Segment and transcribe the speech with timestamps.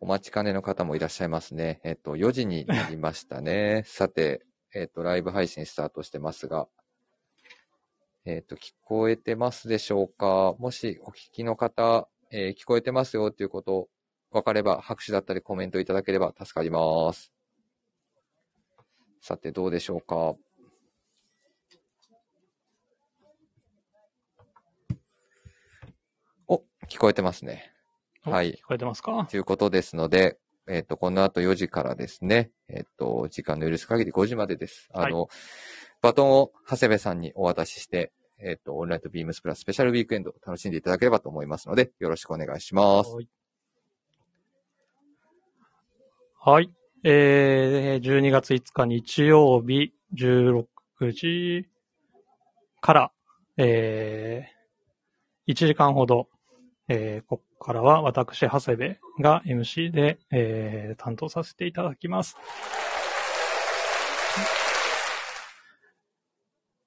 [0.00, 1.80] お待ちかねの方もいらっしゃいますね。
[1.84, 3.82] えっと、4時になりましたね。
[3.86, 6.68] さて、えっと、ライブ配信スタートしてますが、
[8.24, 10.54] えっと、聞こえてますでしょうか？
[10.58, 13.88] もしお聞きの方、えー聞こえてますよということ、
[14.30, 17.32] わかれば拍手だったりコメントいただければ助かります。
[19.20, 20.36] さて、どうでしょうか？
[26.46, 27.72] お、聞こえてますね。
[28.26, 29.26] おはい聞こえてますか？
[29.30, 34.88] ということですので、えっ、と、この後4時からですね、えっ、と、時間の許す限り5時までです。
[34.92, 35.28] あの、
[36.02, 43.10] バトンを長谷部さんにお渡しして、えっ、と、オンライトビームスプラススペシャルウィークエンドを楽しんでいただければと思いますので、よろしくお願いします。
[43.10, 43.28] はい。
[46.40, 46.70] はい。
[47.04, 50.66] えー、12月5日日曜日16
[51.12, 51.68] 時
[52.80, 53.12] から、
[53.56, 56.28] えー、1時間ほど、
[56.88, 62.36] えー、からは私、長谷部が MC で、えー、担当させていただきます。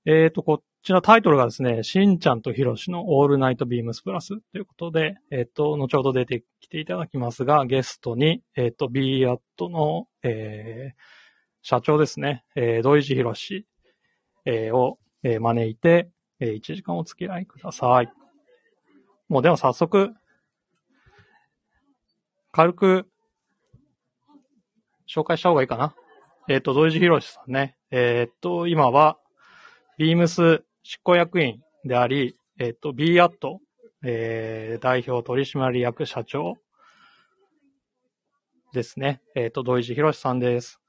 [0.06, 11.22] えーと、こちらタイトルがですね、しんちゃんとひろしのオールナイトビームスプラスということで、えっ、と、後ほど出てきていただきますが、ゲストに、えっ、と、b アットの、えー
[11.64, 13.68] 社長ですね、えー、土井地ひろし、
[14.46, 18.12] えーを、えー招いて、えー1時間お付き合いください。
[19.30, 20.12] もうでも早速、
[22.54, 23.08] 軽く、
[25.08, 25.96] 紹介した方がいいかな。
[26.50, 27.78] えっ、と、土井地ひろしさんね。
[27.92, 29.18] えっ、と、今は、
[29.98, 33.60] ビームス執行役員であり、えっ、と、b アット、
[34.04, 36.58] えー、代表取締役社長
[38.74, 39.22] ですね。
[39.34, 40.82] えっ、と、土井地博さんです。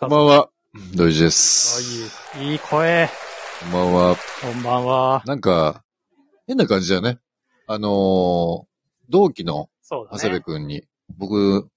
[0.00, 0.48] こんばんは、
[0.94, 2.30] 土井地です。
[2.34, 3.10] あいい、いい声。
[3.60, 4.16] こんばんは。
[4.40, 5.22] こんばんは。
[5.26, 5.84] なんか、
[6.46, 7.18] 変な感じだよね。
[7.66, 8.66] あのー
[9.08, 10.42] 同期のそうだ長谷部ね。
[10.42, 10.82] くんに、
[11.16, 11.68] 僕、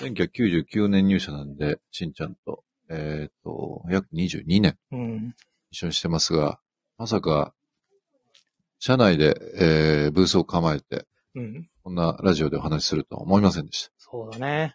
[0.00, 5.34] 1999年入社なんで、しんちゃんと、えっ、と、約22年うん。
[5.70, 6.58] 一緒にしてますが、
[6.96, 7.52] まさか、
[8.78, 11.04] 社内で、えーブースを構えて、
[11.34, 11.68] うん。
[11.84, 13.92] こんなラジオでお話しするとは思いませんでした。
[13.98, 14.74] そうだね。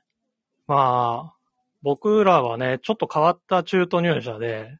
[0.67, 1.35] まあ、
[1.81, 4.77] 僕らはね、ちょっと変わった中途入社で、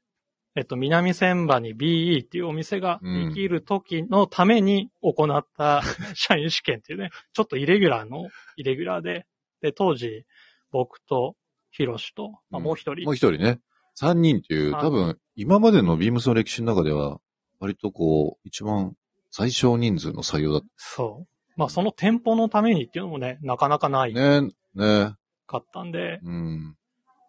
[0.56, 5.82] えっと、南千葉に BE っていうお店ができる時のために行った
[6.14, 9.26] 社員試験っていうね、ちょっとイレギュラーのイレギュラーで、
[9.62, 10.26] で、当時、
[10.72, 11.36] 僕と、
[11.70, 13.62] ヒロシと、まあ、うんもう一人、もう一人ね、
[14.00, 17.22] 3人っていう、はい多分、今までのビームスの歴史の中では、
[17.60, 18.98] 割とこう、一番
[19.30, 21.28] 最小人数の採用だっそう。
[21.56, 24.42] まあ、その店舗のためにっていうのもね、なかなかないた。
[24.42, 25.16] ね、ね。
[25.48, 26.76] かったんで、うん。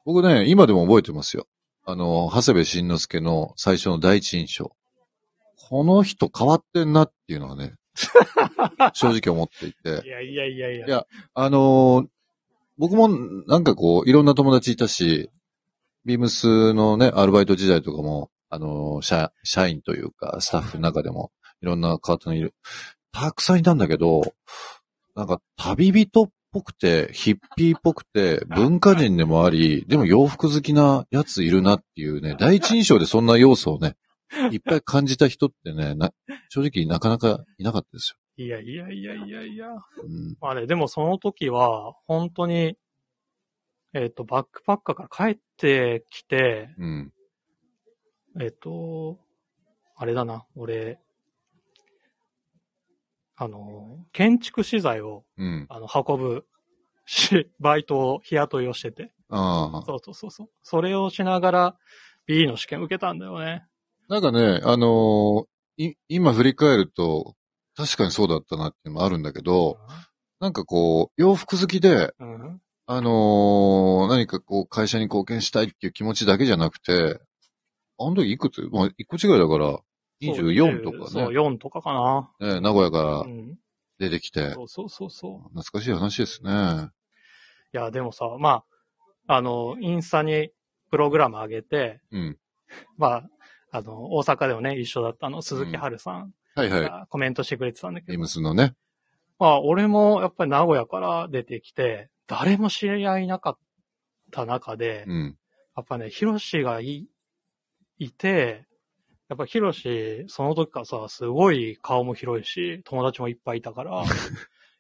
[0.04, 1.46] 僕ね、今でも覚えてますよ。
[1.84, 4.72] あの、長谷部慎之介の最初の第一印象。
[5.56, 7.74] この人変わってんなっていうのはね、
[8.94, 10.08] 正直思っていいて。
[10.08, 10.86] やいやいやいや。
[10.86, 12.06] いやあのー
[12.78, 13.06] 僕も
[13.46, 15.30] なんかこう、いろんな友達いたし、
[16.06, 22.54] ビームスのね、アルバイト時代とかも、あのー社、社員というか、スタッフの中でも、いろんな方のいる。
[23.12, 24.22] たくさんいたんだけど、
[25.14, 33.96] なんか旅人っぽくて、ヒッピーっぽくて、文化人でもあり、でも洋服好きなやついるなっていうね、第一印象でそんな要素をね、
[34.52, 36.12] いっぱい感じた人ってね、な
[36.48, 39.66] 正直なかなかいなかったですいやいやいやいやいや。
[39.66, 39.84] よ。
[40.02, 40.36] うん。
[40.40, 42.76] まあね、でもその時は、本当に、
[43.94, 47.12] えっ、と、バックパッカーから帰ってきて、うん。
[48.40, 49.18] えっ、と、
[49.96, 50.98] あれだな、俺、
[53.36, 55.66] あの、建築資材を、うん。
[55.68, 56.46] あの、運ぶ
[57.06, 59.12] し、 バイトを、日雇いをしてて。
[59.30, 59.82] ああ。
[59.86, 60.48] そうそうそうそう。
[60.62, 61.76] それをしながら、
[62.26, 63.66] B の試験受けたんだよね。
[64.08, 65.46] なんかね、あのー
[65.78, 67.34] い、今振り返ると、
[67.74, 69.78] 確かにそうだったなっていうのもあるんだけど、
[70.38, 72.60] なんかこう、洋服好きで、うん。
[72.86, 77.20] あのー何かこう、会社に貢献したいっていう気持ちだけじゃなくて、
[77.98, 78.68] あの時いくつ？
[78.72, 79.78] まあ、一個違いだから、
[80.22, 81.92] 24とかそう、ね、4とかか
[82.40, 82.54] な。
[82.54, 83.58] ね名古屋からうん。
[83.98, 85.48] 出てきて、そうそうそうそう。
[85.50, 86.90] 懐かしい話ですね。
[87.72, 88.64] いや、でもさ、ま
[89.28, 90.50] あ、あの、インスタに
[90.90, 92.38] プログラム上げて、うん。
[92.98, 93.28] まあ、
[93.70, 96.82] あの、大阪でもね、一緒だったあの、鈴木春さんはいはい。
[96.82, 98.74] がコメントしてくれてたんだけど、ビームスのね。
[99.38, 103.58] まあ、俺もやっぱり名古屋から出てきて、誰も知り合いなかっ
[104.30, 105.38] た中で、うん。
[105.76, 107.08] やっぱね、ヒロシがい、
[107.98, 108.66] いて、
[109.32, 114.06] やっぱヒロシ、その時からさ、すごい顔も広いし、友達もいっぱいいたから、 い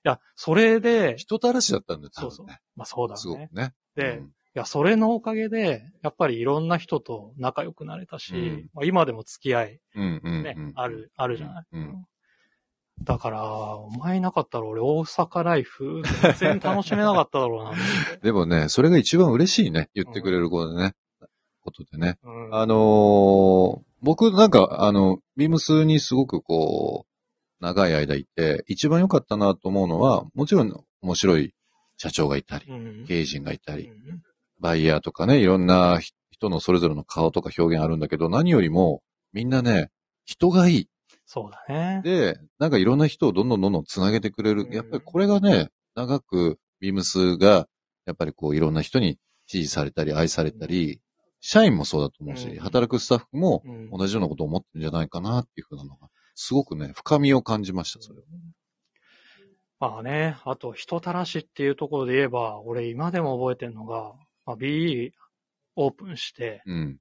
[0.02, 2.46] や、それで、人たらしだったんだよ、そうそう。
[2.76, 3.48] まあそうだすごくね。
[3.52, 3.74] ね。
[3.96, 10.72] で、うんいや、それのおかげで、やっぱりいろんな人と仲良くなれたし、うんまあ、今でも付き合いうんうんね、うん。
[10.74, 12.04] ある、あるじゃない、うん
[13.02, 13.42] だから、
[13.76, 16.02] お前いなかったら俺大阪ライフ
[16.38, 17.72] 全然楽しめなかっただろうな。
[18.22, 19.88] でもね、それが一番嬉しいね。
[19.94, 20.94] 言ってくれることでね。
[21.62, 22.18] ことでね。
[22.22, 31.54] うんあのー僕なんか、あの、ビームスにすごくこう、長い間いて、一番良かったなと思うのは、もちろん面白い
[31.96, 34.22] 社長がいたり、うん経営陣がいたり、うん
[34.60, 35.98] バイヤーとかね、いろんな
[36.30, 39.02] 人のそれぞれの顔とか表現あるんだけど、何よりも、
[39.32, 39.90] みんなね、
[40.24, 40.88] 人がいい。
[41.26, 42.00] そうだね。
[42.04, 44.68] で、なんかいろんな人をどんどんどんどんつなげてくれるう。
[44.68, 47.66] んやっぱりこれがね、長くビームスが、
[48.06, 51.00] やっぱりこういろんな人に支持されたり愛されたり、
[51.44, 58.24] 社員もそうだと思うし、うん働くスタッフもうん同じようなことを思ってるんじゃないかなっていうふうなのが、すごくね、深みを感じました、それは。
[59.80, 64.14] まあね、あと人たらしっていうところで言えば、俺今でも覚えてるのが、
[64.46, 65.10] まあ、BE
[65.74, 66.98] オープンして、うん。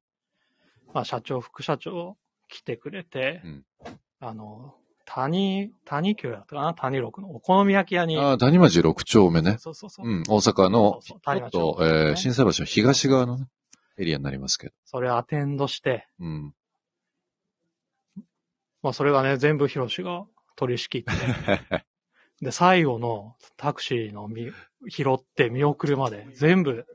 [0.91, 2.17] まあ社長、副社長
[2.49, 3.65] 来てくれて、うん
[4.19, 4.73] あの、
[5.05, 6.73] 谷、谷急だったかな？
[6.73, 8.17] 谷六のお好み焼き屋に。
[8.17, 9.57] ああ、谷町6丁目ね。
[9.59, 10.07] そうそうそう。
[10.07, 13.45] うん、大阪の、そうそうちょっと、谷町のえー、ね新生橋の東側のね、
[13.97, 14.73] エリアになりますけど。
[14.85, 16.53] それアテンドして、うん。
[18.81, 21.85] まあそれがね、全部ヒロシが取り仕切って、
[22.41, 24.51] で、最後のタクシーのみ
[24.89, 26.85] 拾って見送るまで全部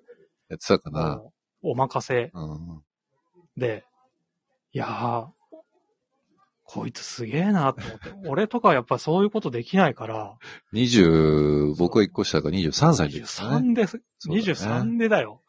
[0.49, 1.23] やってたかな。
[1.63, 2.83] お任せうん。
[3.57, 3.85] で、
[4.73, 5.29] いやー、
[6.65, 8.29] こいつすげえなって思って。
[8.29, 10.37] 俺とかはやっぱそういうことできないから、
[10.73, 13.27] 20、僕は1個下が23歳の時でね。
[13.27, 14.01] 23です。
[14.19, 15.43] そうだね23でだよ。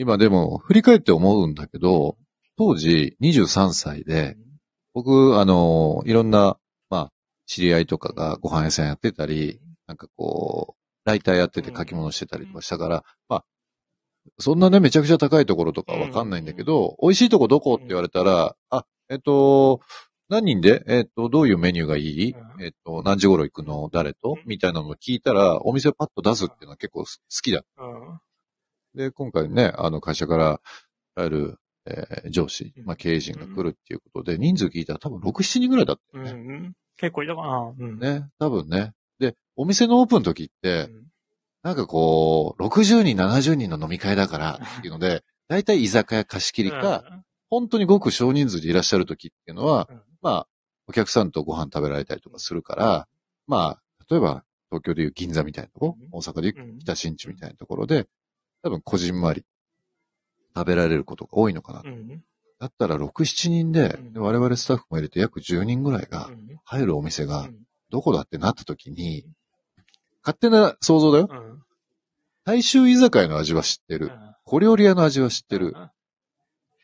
[0.00, 2.16] 今でも、振り返って思うんだけど、
[2.56, 4.38] 当時23歳で、
[4.94, 6.56] 僕、あの、いろんな、
[6.88, 7.12] まあ、
[7.44, 13.44] 知り合いとかがご飯屋さんやってたり、なんかこう、ライターやってて書き物してたりとかしたから、まあ、
[14.38, 19.80] そんなね、めちゃくちゃ高いところとかわかんないんだけど、美味しいとこどこって言われたら、あ、えっと、
[20.30, 22.32] 何人でえっと、どういうメニューがいい？
[22.32, 22.64] うん。
[22.64, 23.90] えっと、何時頃行くの？
[23.92, 24.36] 誰と？
[24.38, 24.42] うん。
[24.46, 27.06] みたいなのを聞いたら、お店をパッと出すっていうのは結構好
[27.42, 27.64] きだ。
[28.94, 29.00] うん。
[29.00, 30.60] で、今回ね、あの会社から、
[31.16, 36.26] ある、えー上司、まあ経営陣が来るっていうことで、人数聞いたら多分6、7人ぐらいだったうん。
[36.26, 36.40] よね。
[36.40, 36.72] うん。
[36.96, 37.74] 結構いたかな。
[37.78, 37.98] うん。
[37.98, 38.92] ね、多分ね。
[39.18, 41.06] で、お店のオープンの時っうて、ん。
[41.62, 50.48] なんかこう、60人、70人の飲み会だからっていうので、 大体居酒屋貸し切りか、本当にごく少人数でいらっしゃる時っていうのは、うんまあ、
[50.86, 53.08] お客さんとご飯食べられたりとかするから、
[53.46, 58.06] まあ、例えば、東京でいう銀座みたいなとこうん、大阪でいううん北新地みたいなところで、
[58.62, 59.44] 多分こじんまり
[60.54, 61.82] 食べられることが多いのかな。
[61.84, 62.22] うん。
[62.58, 67.56] だったら6、7人でうん、で我々スタッフも入れて約10人ぐらいがうん入るお店がうん
[67.90, 69.26] どこだってなった時に、
[70.22, 71.28] 勝手な想像だよ。
[71.28, 71.62] うん。
[72.44, 74.06] 大衆居酒屋の味は知ってる。
[74.06, 75.74] うん小料理屋の味は知ってる。
[75.76, 75.90] うん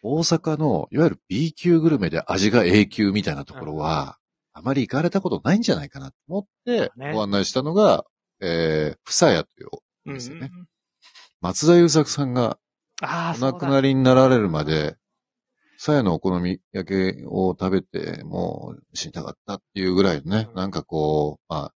[0.02, 4.18] 大阪の、いわゆる B 級グルメで味が A 級みたいなところは、
[4.52, 8.04] あまり行かれたことないんじゃないかなと思って、ねご案内したのが、
[8.40, 9.68] えー、ふさやという
[10.06, 10.50] うんですよね
[11.40, 12.58] 松田優作さんが
[13.02, 14.96] ああ、お亡くなりになられるまで、
[15.78, 20.54] さやのお好み焼きを食べてもう死にたかったっていうぐらいのね、うん。
[20.54, 21.72] なんかこう、まあ、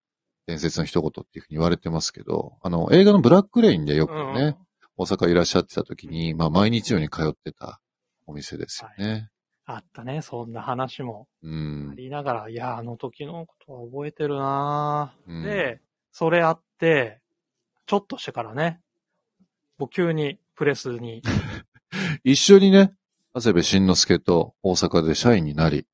[0.47, 4.57] 伝説の一言っていうふうに言われてますけど、あの、映画のブラックレインでよくね、うん
[4.99, 7.81] 大阪いらっしゃってた時に、まあ、毎日のように通ってた
[8.27, 9.29] お店ですよね。
[9.67, 11.29] あったね、そんな話も。
[11.43, 11.95] うあん。
[11.97, 15.31] りながら、いや、あの時のことは覚えてるなぁ。
[15.31, 15.43] うん。
[15.43, 15.83] で、
[16.13, 17.21] それあって、
[17.85, 18.81] ちょっとしてからね、
[19.79, 21.23] もう急にプレスに、
[22.25, 22.95] 一緒にね、
[23.35, 25.87] 長谷部慎之介と大阪で社員になり、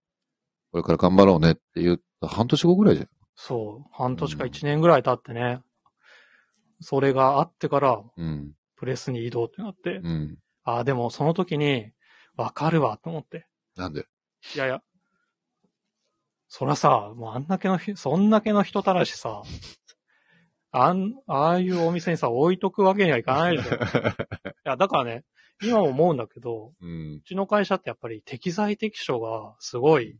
[0.70, 3.08] これから頑張ろうねって言った半年後ぐらいじゃん。
[3.34, 5.60] そう、半年か一年ぐらい経ってね、
[6.80, 8.52] それがあってから、うん。
[8.76, 10.38] プレスに移動ってなって、うん。
[10.64, 11.92] ああ、でもその時に、
[12.36, 13.46] わかるわと思って。
[13.76, 14.06] なんで？
[14.54, 14.82] いやいや、
[16.48, 19.42] そらさ、もうあんだけのひ、そんだけの人たらしさ、
[20.72, 23.76] あん、ああいうお店にさ、置いとくわけにはいかないじゃん。
[23.76, 25.24] いや、だからね、
[25.62, 27.20] 今も思うんだけど、うんう。
[27.26, 30.18] ちの会社ってやっぱり適材適所がすごい、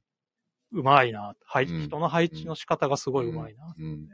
[0.73, 1.35] うまいな。
[1.45, 3.75] 配うん人の配置の仕方がすごいうまいな。
[3.77, 4.09] うん。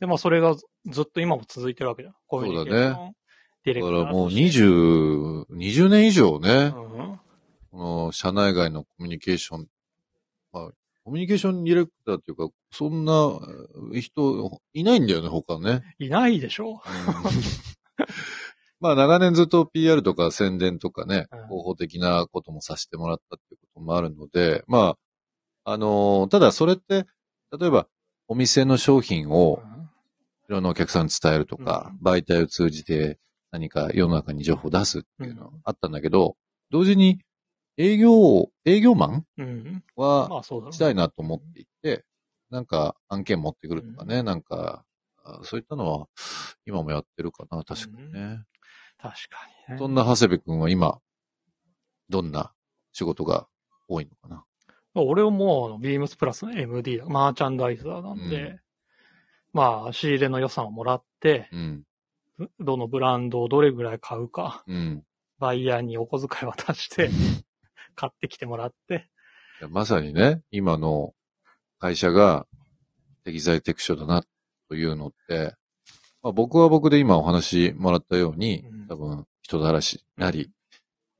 [0.00, 2.14] でもそれがずずっと今も続いてるわけじゃん。
[2.26, 2.94] コミュニケーション。
[2.94, 3.12] そうだ
[3.64, 7.20] ディレクターだからもうとして20、20年以上ね、うん
[7.76, 9.68] この社内外のコミュニケーション、まあ、
[11.06, 13.12] コミュニケーションディレクターっていうか、そんな
[13.92, 15.82] えー人いないんだよね、他ね。
[16.00, 16.72] いないでしょ？
[16.72, 16.78] うん。
[18.80, 24.96] まあ長年ずっと PR とか宣伝とかねうん、広報的なこともさせてもらったっていうこともあるので、ま
[25.64, 27.06] あ、あのーただそれって、
[27.56, 27.86] 例えば
[28.26, 29.62] お店の商品を
[30.48, 33.20] いろんなお客さんに伝えるとか、媒体を通じて
[33.52, 35.60] 何か世の中に情報を出すっていうのうん。
[35.62, 36.36] あったんだけど、
[36.70, 37.20] 同時に
[37.76, 39.26] 営業、営業マン？
[39.96, 42.04] はしたいなと思っていて、
[42.50, 44.84] なんか案件持ってくるとかね、なんか、
[45.24, 46.06] あそういったのは
[46.64, 48.44] 今もやってるかな、確かにね。
[48.98, 49.78] 確かにね。
[49.78, 50.98] そんな長谷部くんは今、
[52.08, 52.52] どんな
[52.92, 53.48] 仕事が
[53.88, 54.44] 多いのかな？
[54.94, 58.60] 俺はもうビームスプラスの MD だ、マーチャンダイザーなんで、うん
[59.52, 61.84] まあ、仕入れの予算をもらって、うん。
[62.60, 65.02] どのブランドをどれぐらい買うか、うん。
[65.38, 67.08] バイヤーにお小遣い渡して、
[67.96, 69.08] 買ってきてもらって、
[69.60, 71.14] いやまさにね、今の
[71.80, 72.46] 会社が
[73.24, 74.22] 適材適所だな
[74.68, 75.54] というのって、
[76.22, 80.50] まあ、僕は僕で今お話もらったようにうん、多分人だらしなり、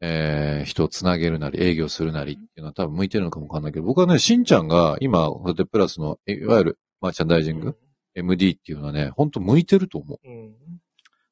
[0.01, 7.77] えー、人をつなげるなり、営業するなりっていうのは多分向いてるのかもわかんないけど、僕はね、しんちゃんが今、ホテプラスの、いわゆるマーチャンダイジング、
[8.15, 10.29] MD っていうのはね、本当向いてると思う。
[10.29, 10.37] うん。
[10.37, 10.55] うん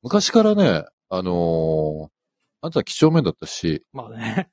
[0.05, 2.14] 昔からね、あのー
[2.65, 4.49] あんたは几帳面だったし、まあね。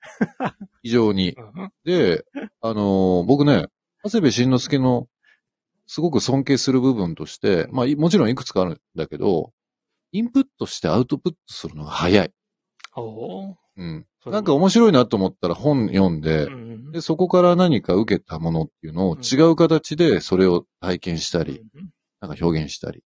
[0.83, 1.31] 非常に。
[1.31, 2.25] うんで、
[2.59, 3.67] あのー僕ね、
[4.03, 5.07] 長谷部慎之介の
[5.87, 9.53] すごく尊敬する部分として、まあ、いもちろんいくつかあるんだけど、
[10.11, 12.31] インプットしてアウトプットするのが早い。
[12.97, 14.05] おーうん。
[14.25, 21.89] なんか面白いなと思ったら本読んで、うんで、そこから何か受けたものっていうのをうん違う形でそれを体験したり、うん
[22.19, 23.01] なんか表現したり、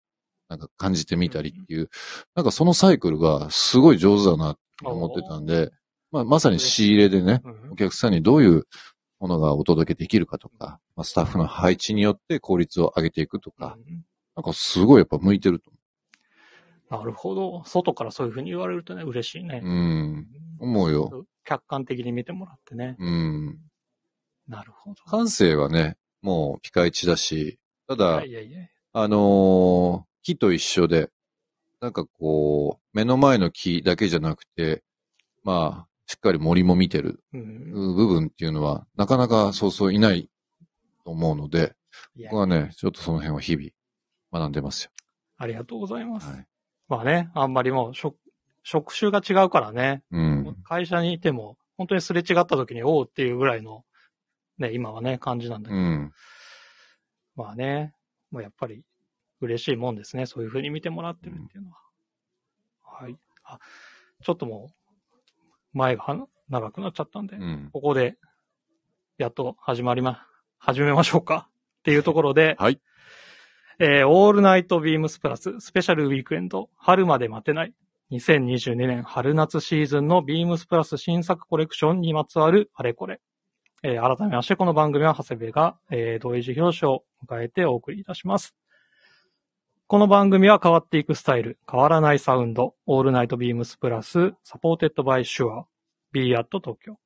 [0.49, 1.88] なんか感じてみたりっていう、
[2.34, 5.71] なんかそのサイクルがすごい上手だなって思ってたんで、
[6.11, 8.64] まあ、まさに仕入れでね、うんお客さんにどういう
[9.19, 14.04] ものがお届けできるかとか、まあ、スタッフの配置によって効率を上げていくとか、うん
[14.37, 15.71] なんかすごいやっぱ向いてると
[16.90, 17.62] なるほど。
[17.64, 19.61] 外からそういうふうに言われるとね、嬉しいね。
[19.62, 19.69] う。
[19.69, 20.26] ん。
[20.61, 21.26] 思うよ。
[21.45, 22.97] 客観的に見てもらってね。
[22.99, 23.59] うん。
[24.47, 25.02] なるほど。
[25.04, 28.69] 感性はね、もうピカイチだし、ただい、やいやいや。
[28.93, 31.11] あのー木と一緒で、
[31.85, 34.83] なんかこう、目の前の木だけじゃなくて、
[35.43, 37.95] まあ、しっかり森も見てるうん。
[37.95, 40.31] 部分っていうのは、なかなかそうそういない
[41.05, 41.75] と思うので、
[42.17, 43.69] 僕はね、ちょっとその辺は日々
[44.33, 44.93] 学んでますよ。
[45.37, 46.31] ありがとうございます。
[46.31, 46.47] はい。
[46.88, 48.17] まあね、あんまりもう職、
[48.62, 50.57] 職種が違うからね、うん。
[50.64, 53.85] 会社にいても、本当にすれ違った時に、おうっていうぐらいの、
[54.57, 56.12] ね、今はね、感じなんだけど、うん。
[57.37, 57.93] まあね、
[58.31, 58.85] もうやっぱり
[59.45, 60.27] 嬉しいもんですね。
[60.27, 61.79] そういうふうに見てもらってるっていうのは。
[62.83, 63.17] はい。
[63.45, 63.59] あ、
[64.23, 67.71] ちょっともう、前がは長くなっちゃったんで、うん。
[67.73, 68.17] ここで、
[69.19, 70.27] やっと始まりま、
[70.59, 71.49] 始めましょうか。
[71.81, 72.81] っていうところで、はい。
[73.79, 77.75] えーオールナイトビームスプラススペシャルウィークエンド春まで待てない
[78.13, 83.21] 2022年春夏シーズンのビームスプラス新作コレクションにまつわるあれこれ。
[83.83, 88.55] えー改めましてこの番組は長谷部が、えー土井地博さんを迎えてお送りいたします。
[89.87, 96.97] この番組は変わっていくスタイル、変わらないサウンド、オールナイトビームスプラス、 supported by Shure、BE AT TOKYO。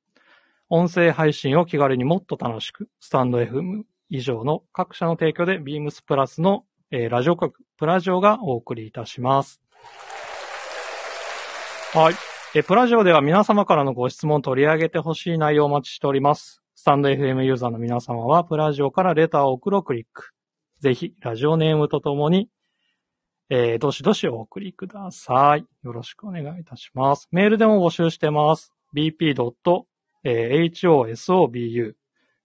[0.69, 9.61] 音声配信を気軽にもっと楽しく、 stand.fm 以上の各社の提供で、ビームスプラスの、えーラジオ局、プラジオがお送りいたします。
[11.93, 12.13] はい。
[12.55, 16.63] えープラジオでは皆様からのご質問を取り上げてほしい内容をお待ちしております。
[16.75, 20.29] スタンド FM ユーザーの皆様は、プラジオからレターを送るクリック。
[20.79, 22.47] ぜひ、ラジオネームとともに、
[23.49, 25.65] えーどしどしお送りください。
[25.83, 27.27] よろしくお願いいたします。
[27.31, 28.71] メールでも募集してます。
[28.95, 29.85] bp.hosobu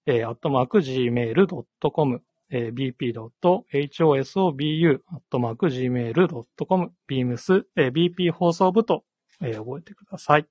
[0.07, 9.05] えー、アットマーク gmail.com、えー、bp.hosobu、アットマーク gmail.com、beams、えー、bp 放送部と、
[9.41, 10.47] えー覚えてください。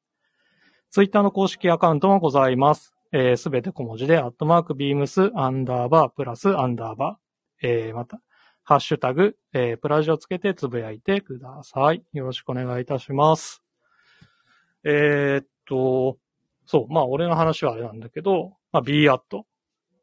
[0.89, 2.93] ツイッターの公式アカウントもございます。
[3.11, 8.19] えすべて小文字で、アットマーク beams、アンダーバー、プラス、アンダーバー、えーまた、
[8.63, 12.03] ハッシュタグ、えープラジをつけてつぶやいてください。
[12.13, 13.61] よろしくお願いいたします。
[14.85, 16.17] えーっと、
[16.65, 19.45] そう、まあ俺の話はあれなんだけど、まあ B アット。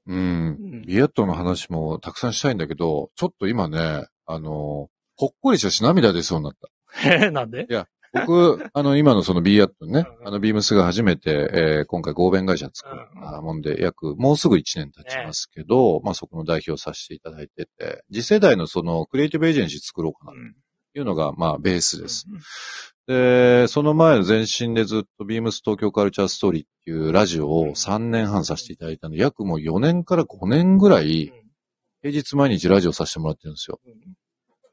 [0.07, 0.51] うんう。
[0.79, 6.69] んビエットの話もたくさんしたいんだけど、ちょっと今ね、あの、ほっこりしたし涙出そうになった。
[7.09, 7.67] えーなんで？
[8.13, 20.55] 僕、あの、今のその B アットねうん、あの、ビームスが初めて、えー今回合弁会社作ったもんで、約、もうすぐ1年経ちますけど、まあそこの代表させていただいてて、次世代のそのクリエイティブエージェンシー作ろうかなとうん。
[20.95, 22.27] いうのが、まあベースです。
[23.07, 31.33] で、その前の前身でずっとビームス東京カルチャーストーリーっていうラジオを3年半させていただいたので、約もう4年から5年ぐらい、
[32.03, 33.79] 平日毎日ラジオさせてもらってるんですよ。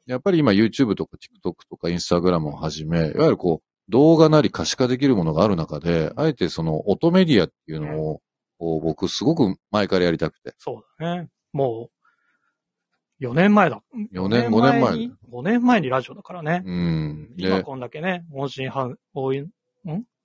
[0.08, 8.20] やっぱり今 YouTube とか TikTok とか Instagram をはじめ、いわゆるこう、動画なり可視化できるものがある中で、あえてその音メディアっていうのを、
[8.58, 10.54] こう僕すごく前からやりたくて。
[10.58, 11.28] そうだね。
[11.52, 11.90] も
[13.20, 13.82] う、4年前だ。
[14.14, 14.96] 4年、5年前。
[14.96, 15.12] に。
[15.30, 16.62] 5年前にラジオだからね。
[16.64, 17.36] うん。
[17.36, 19.50] で、今こんだけね、音信は、おいん？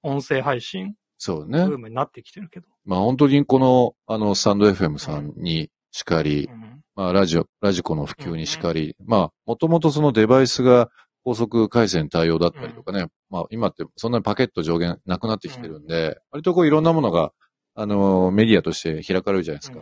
[0.01, 1.75] 音声配信、そうねブ。
[1.75, 2.67] ームになってきてるけど。
[2.85, 10.89] まあ本当にこの、あの、スタンド FM さんにしかりう、んまあ、ラジオ、ラジコの普及にしかり、まあ、もともとそのデバイスが
[11.23, 17.31] 高速回線対応だったりとかね、まあ、今ってそんなにパケット上限なくなってきてるんで、割とこういろんなものが、
[17.75, 19.79] あのーメディアとして開かれるじゃないですか。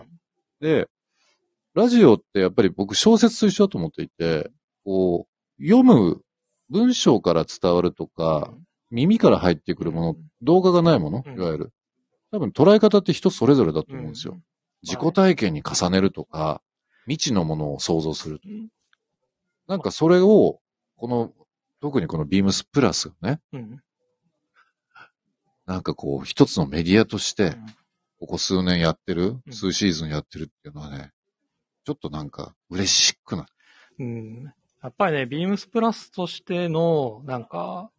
[0.62, 0.88] で、
[1.74, 4.50] ラジオってやっぱり僕小説と一緒だと思っていて、
[4.86, 5.28] こ
[5.60, 6.22] う、読む
[6.70, 8.54] 文章から伝わるとか、
[8.90, 11.36] 耳から入ってくるもの、動画がないもの、うん。
[11.36, 11.74] いわゆる。
[12.32, 14.40] 多分捉え方って人それぞれだと思うんですよ。
[14.84, 16.62] 自己体験に重ねるとか、
[17.06, 18.40] 未知のものを想像する。
[18.46, 18.68] うん
[19.68, 20.60] なんかそれを、
[20.98, 21.32] この、
[21.80, 23.80] 特にこのビームスプラスがね、うん。
[25.66, 27.66] なんかこう、一つのメディアとして、うん
[28.20, 31.12] ここ数年やってる、うん数シーズンやってるっていうのはね、
[31.86, 33.50] ちょっとなんか嬉しくなる。
[34.00, 34.54] うん。
[34.84, 37.90] やっぱりね、ビームスプラスとしての、なんか、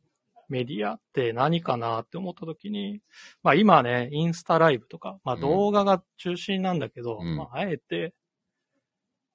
[0.48, 3.00] メディアって何かなって思った時に、
[3.42, 8.14] まあ今ね、インスタライブとか、まあうん動画が中心なんだけど、うんまああえて、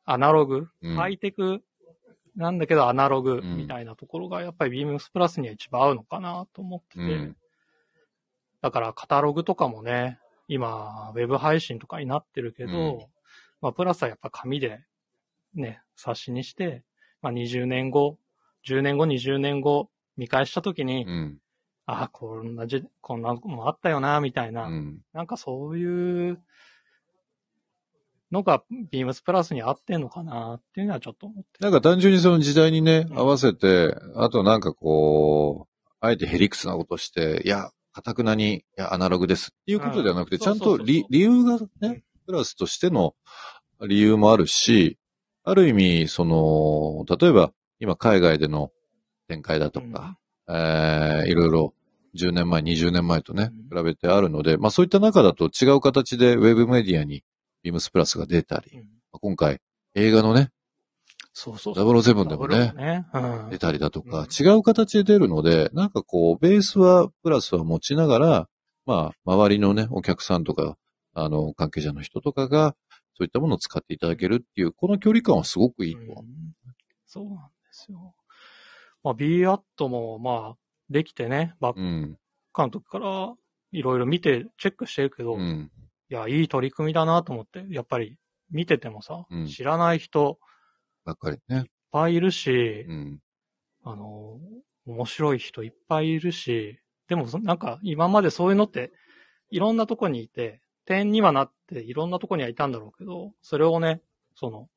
[0.08, 0.96] アナログ、うん。
[0.96, 1.62] ハイテク？
[2.36, 3.58] なんだけどアナログうん。
[3.58, 7.38] みたいなところがやっぱりビームスプラスには一番合うのかなと思ってて、うん。
[8.62, 13.00] だからカタログとかもね、今、ウェブ配信とかになってるけど、うん。
[13.62, 14.80] まあ、プラスはやっぱ紙で、
[15.54, 16.84] ね、冊子にして、
[17.22, 18.18] まあ、20年後、
[18.68, 21.38] 10年後、20年後、見返したときに、うん。
[21.86, 25.00] ああ、こんなじ、こんなのもあったよな、みたいな、うん。
[25.14, 26.42] なんかそういう
[28.32, 31.50] のが、ビームスプラスに合ってんのかな、っていうのはちょっと思って。
[31.60, 33.18] なんか単純にその時代にね、うん。
[33.18, 40.42] 合わせて、あとなんかこう、あえてヘリクスなことして、いや、かたくなに、いや、アナログですっていうことではなくて、うん。
[40.42, 41.70] ちゃんと理理由がうん。
[41.80, 43.16] ね、プラスとしての
[43.88, 44.98] 理由もあるし、
[45.44, 48.72] ある意味、その、例えば、今海外での
[49.28, 50.18] 展開だとか、
[50.50, 51.74] えーいろいろ
[52.16, 53.78] 10年前、20年前とね、うん。
[53.78, 57.24] 比べてあるので、まあそういった中だと違う形でウェブメディアに
[57.68, 58.88] ビームスプラスが出たり、うん
[59.20, 59.60] 今回
[59.96, 60.52] 映画のね、
[61.34, 62.00] そうそうそう。
[62.00, 63.06] 007でもね、ね。
[63.14, 68.50] うん出たりだとか、うん違う形で出るので、なんかこう、ベースは、プラスは持ちながら、
[68.86, 70.78] まあ、周りのね、お客さんとか、
[71.14, 72.76] あの、関係者の人とかが、
[73.16, 76.24] そういったものを使っていただけるっていう、この距離感はすごくいいと思う。
[76.24, 76.54] うん
[77.08, 77.42] そうなんで
[77.72, 78.14] すよ。
[79.04, 80.58] まあ、b アットも、まあ、
[80.90, 82.18] できてね、バッうん。
[82.54, 83.34] カの時から
[83.72, 85.72] いろいろ見てチェックしてるけど、いうん。
[86.14, 88.18] や、いい取り組みだなと思って、やっぱり
[88.52, 90.40] 見ててもさ、うん知らない人
[91.06, 91.58] ばっかりね。
[91.58, 93.20] いっぱいいるし、うん。
[93.84, 94.40] あの、
[94.86, 98.92] 面白い人いっぱいいるし、でもそなんか今までそういうのって
[99.50, 104.02] いろんなとこにいて、点にはなっていろんなとこにはいたんだろうけど、それをね、
[104.36, 104.68] その、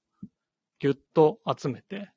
[0.78, 2.10] ぎゅっと集めて、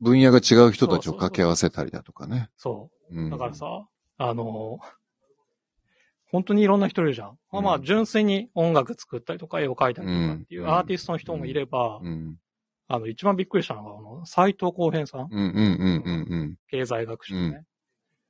[0.00, 2.50] 分野が違う人たちを掛け合わせたりだとかね。
[2.56, 3.26] そうう。
[3.28, 3.30] ん。
[3.30, 3.86] だからさ、
[4.18, 4.78] あの、
[6.34, 7.38] 本当にいろんな人いるじゃん。
[7.52, 12.38] まあまあ、うん純粋に音楽作ったりとか絵を描いたりとかっていううんアーティストの人もいれば、うん。
[12.88, 16.56] あの、一番びっくりしたのが、あの、斎藤浩平さん、うんうんうんうんうん。
[16.68, 17.64] 経済学者のね。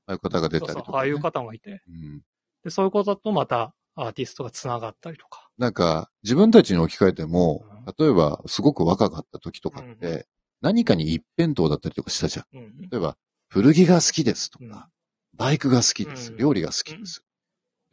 [0.07, 0.85] ああいう方が出たりとか、ね。
[0.87, 1.83] そうああいう方もいて。
[1.88, 2.21] うん。
[2.62, 5.49] で、そういうこととまたアーティストが繋がったりとか。
[5.57, 10.27] なんか、自分たちに置き換えてもうん、例えば、すごく若かった時とかっうて、
[10.61, 12.59] 何かに一辺倒だったりとかしたじゃん。
[12.59, 12.81] うん。
[12.90, 13.17] 例えば、
[13.49, 14.90] 古着が好きですとうんか、
[15.37, 17.25] バイクが好きです、うん料理が好きです。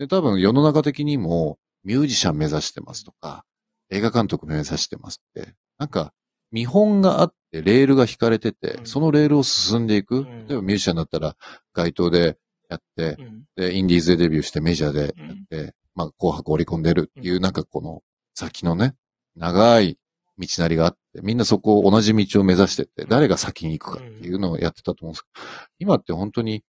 [0.01, 3.45] で、多分世の中的にも、ミュージシャン目指してますとか、
[3.91, 6.11] 映画監督目指してますって、なんか、
[6.51, 8.85] 見本があって、レールが引かれててう、ん。
[8.87, 10.21] そのレールを進んでいく。
[10.21, 10.47] ん。
[10.47, 11.35] 例えばミュージシャンだったら、
[11.73, 13.43] 街頭でやってう、ん。
[13.55, 18.01] で、インディーズでデビューしてメジャーでうんやって、まあ、紅白織り込んでるっていうう、なんかこの、
[18.33, 18.95] 先のね、
[19.35, 19.99] 長い
[20.39, 26.63] 道なりがあって、みんなそこを同じ道を目指してって、誰が先に行くかっていうのをやってたと思うんですけど、今って本当に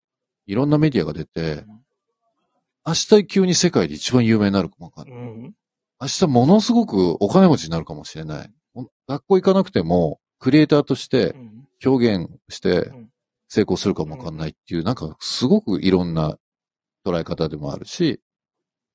[0.47, 1.64] いろんなメディアが出て、
[2.87, 5.18] 明日急に世界で一番有名になるかもわかんない。
[5.18, 5.55] うん。
[6.01, 8.51] 明日ものすごくお金持ちになるかもしれない。
[9.07, 13.09] 学校行かなくても、クリエイターとしてうん表現してうん
[13.49, 16.37] 成功するかもわかんないっていう、なんかすごくいろんな
[17.05, 18.21] 捉え方でもあるし、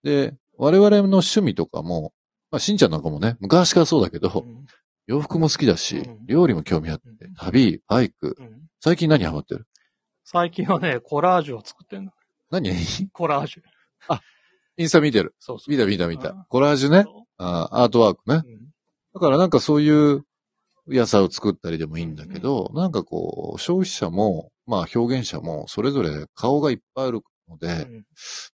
[0.04, 2.12] で、我々の趣味とかも、
[2.50, 4.66] まあ、しんちゃんなんかもね、昔からそうだけど、うん
[5.10, 9.66] 洋服も好きだしうん、料理も興味あってうん、旅、バイク、うん最近何ハマってる？
[10.26, 12.12] 最近はね、コラージュを作ってんの。
[12.52, 12.72] 何？
[13.14, 13.62] コラージュ。
[14.78, 15.36] インスタ見てる。
[15.40, 15.72] そうそう。
[15.72, 16.46] 見た見た見たうん。
[16.50, 17.04] コラージュね。
[17.04, 18.42] そあアートワークね。
[18.46, 18.58] ううん
[19.14, 20.24] だからなんかそういう
[20.88, 28.06] 野菜を作ったりでもいいんだけど、なんかこう、消費者も、まあ表現者もそれぞれ顔がいっぱいあるので、うん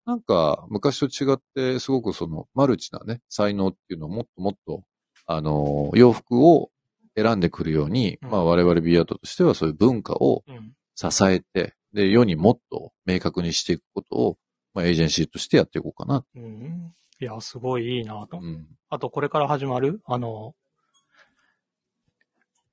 [0.06, 4.84] なんか昔と違ってすごくそのマルチなね、才能っていうのをもっともっと、
[5.26, 6.70] あの、洋服を
[7.16, 14.38] 選んでくるように、うんまあ我々ビアートとしてはそういう文化をうん支えて、で、世にもっと明確にしていくことを、
[14.74, 16.26] まあエージェンシーとしてやっていこうかな。
[16.36, 18.40] うんいや、すごいいいなと。
[18.40, 18.68] うん。
[18.90, 20.56] あと、これから始まる、あの、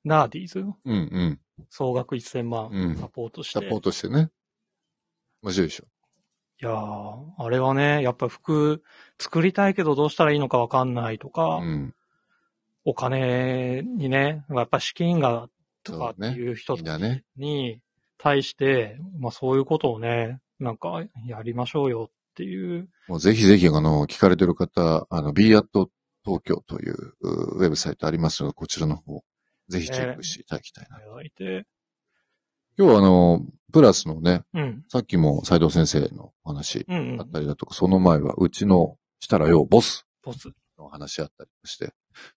[0.04, 0.60] ナーディーズ？
[0.60, 1.40] のうんうん。
[1.68, 3.60] 総額1000万うんサポートして。
[3.60, 4.30] サポートしてね。
[5.42, 5.84] 面白いでしょ。
[6.62, 8.82] いやー、あれはね、やっぱ服
[9.18, 11.94] 作りたいけどどうしたらいいのかわかんないとか、うん。
[12.86, 15.50] お金にね、やっぱ資金が
[15.82, 16.76] とかっていう人。
[17.36, 17.82] に
[18.16, 25.90] 対して、まあそういうことをね、なんかやりましょうよっていう、もうぜひぜひ、あの、聞かれてる方、あの、b アット
[26.24, 29.22] 東京といううウェブサイトありますので、こちらの方、
[29.68, 30.98] ぜひチェックしていただきたいな。
[30.98, 31.66] いただいて、
[32.78, 40.48] 今日はあの、プラスのね、うん、さっきも斉藤先生のお話うん、うあっん、たりだとか、その前はうちのしたらよ、ボスボス。
[40.78, 41.92] のお話あったりして、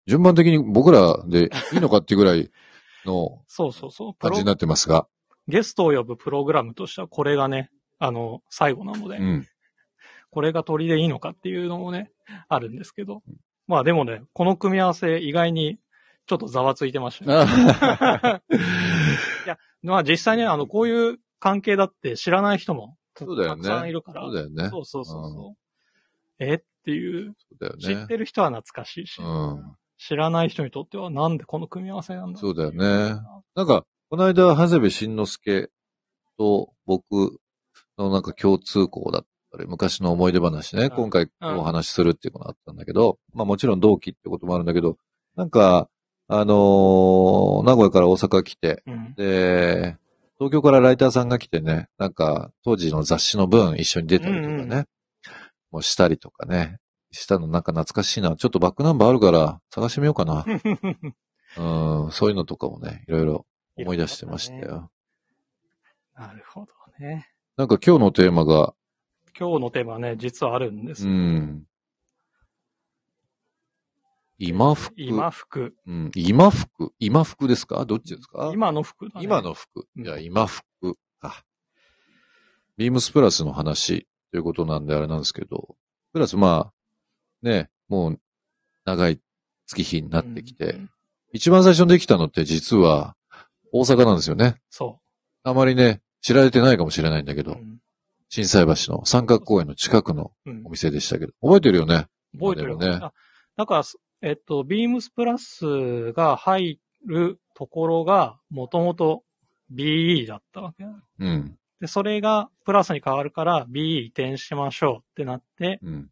[0.07, 2.49] 順番的に僕らでいいのかっていうぐらい
[3.05, 4.13] の そうそうそう。
[4.15, 5.07] 感じになってますが、
[5.47, 7.69] ゲストを呼ぶプログラムとしてはこれがね、
[8.03, 9.47] あの、最後なので、うん。
[10.31, 12.11] これが鳥でいいのかっていうのもね、
[12.49, 13.21] あるんですけど。
[13.67, 15.77] まあでもね、この組み合わせ意外に
[16.25, 18.41] ちょっとざわついてましたね。
[18.41, 18.41] あ
[19.83, 24.23] まあ実際ね、あの、こういう関係だって知らない人もたくさんいるから。
[24.23, 24.69] そうだよね。
[24.69, 26.55] そうそうそうそうえ？
[26.55, 27.79] っていう、そうだよね。
[27.79, 29.75] 知ってる人は懐かしいし、うん。
[29.99, 33.21] 知らない人にとってはなんでこの組み合わせなんだそうだよね。
[33.55, 35.69] なんか、この間、長谷部慎之介
[36.39, 37.39] と僕
[38.03, 44.97] のなんか共通項だったり、昔の思い出話ね、うん今回お話しするっていうのがあったんだけど、まあもちろん同期ってこともあるんだけど、
[45.35, 45.89] なんか、
[46.27, 49.13] あのー名古屋から大阪来て、うん。
[49.15, 49.97] で、
[50.37, 54.87] 東京からライターさんが来てね、なんか当時の雑誌の分一緒に出たりとかね、うんうん
[55.71, 56.79] もうしたりとかね、
[57.11, 58.35] したのなんか懐かしいな。
[58.35, 60.45] ちょっとバックナンバーあるから探してみようかな。
[61.57, 63.45] うん、そういうのとかもね、いろいろ
[63.77, 64.91] 思い出してましたよ。
[66.15, 67.29] なるほどね。
[67.61, 68.73] なんか今日のテーマが、
[69.37, 71.15] 今日のテーマはね、実はあるんですうよ。
[71.15, 71.63] ん、
[74.39, 74.91] 今服。
[74.97, 75.75] 今服。
[75.85, 76.91] うん、今服。
[76.97, 77.85] 今服ですか？
[77.85, 78.49] どっちですか？
[78.51, 79.23] 今の服だ、ね。
[79.23, 79.87] 今の服。
[79.95, 80.63] うんいや、今服。
[81.21, 81.43] あ。
[82.77, 85.75] ビームスプラスの話ということなんであれなんですけど、
[86.13, 88.19] プラスまあ、ね、もう
[88.85, 89.19] 長い
[89.67, 90.89] 月日になってきて、うん
[91.31, 93.15] 一番最初にできたのって実は
[93.71, 94.55] 大阪なんですよね。
[94.71, 94.99] そ
[95.43, 97.43] あまりね、知られてないかもしれないんだけう。
[97.43, 97.79] ど、うん
[98.33, 102.07] 震災橋の三角公園の近くのうんお店でしたけど、覚えてるよね？
[102.39, 103.11] 覚えてるよねあ
[103.57, 103.83] だから、
[104.21, 109.23] えっと、ビームスプラスが入るところが、もともと
[109.75, 110.85] BE だったわけ。
[111.19, 111.57] うん。
[111.81, 116.09] で、それがプラスに変わるから BE 移転しましょうってなって、うん。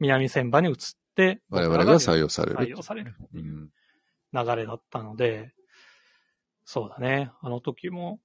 [0.00, 0.74] 南千葉に移っ
[1.14, 2.58] て、我々が採用される。
[2.58, 3.70] 採用されるうん。
[4.32, 5.52] 流れだったので、
[6.64, 7.30] そうだね。
[7.42, 8.18] あの時も、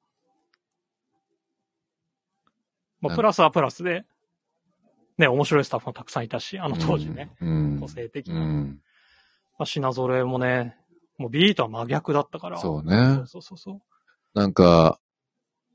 [3.02, 4.06] まあ、プラスはプラスで、
[5.18, 7.78] ね、面白いスタッフもたくさんいたし、あの当時ね、うん。
[7.80, 8.80] 個性的うな、まん。
[9.60, 10.78] あ、品揃えもね、
[11.18, 12.58] もう B とは真逆だったから。
[12.58, 13.22] そうね。
[13.26, 13.82] そうそうそう。
[14.34, 15.00] なんか、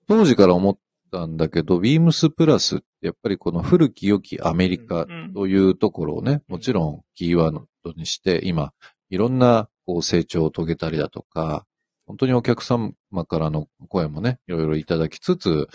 [0.09, 0.79] 当時から思っ
[1.11, 8.73] たんだけど、ビームスプラスってやっぱりこの古き良きアメリカというところをね、もちろんキーワードにして、今、
[9.11, 11.67] いろんなこう成長を遂げたりだとか、
[12.07, 12.93] 本当にお客様
[13.27, 15.69] からの声もね、いろいろいただきつつ、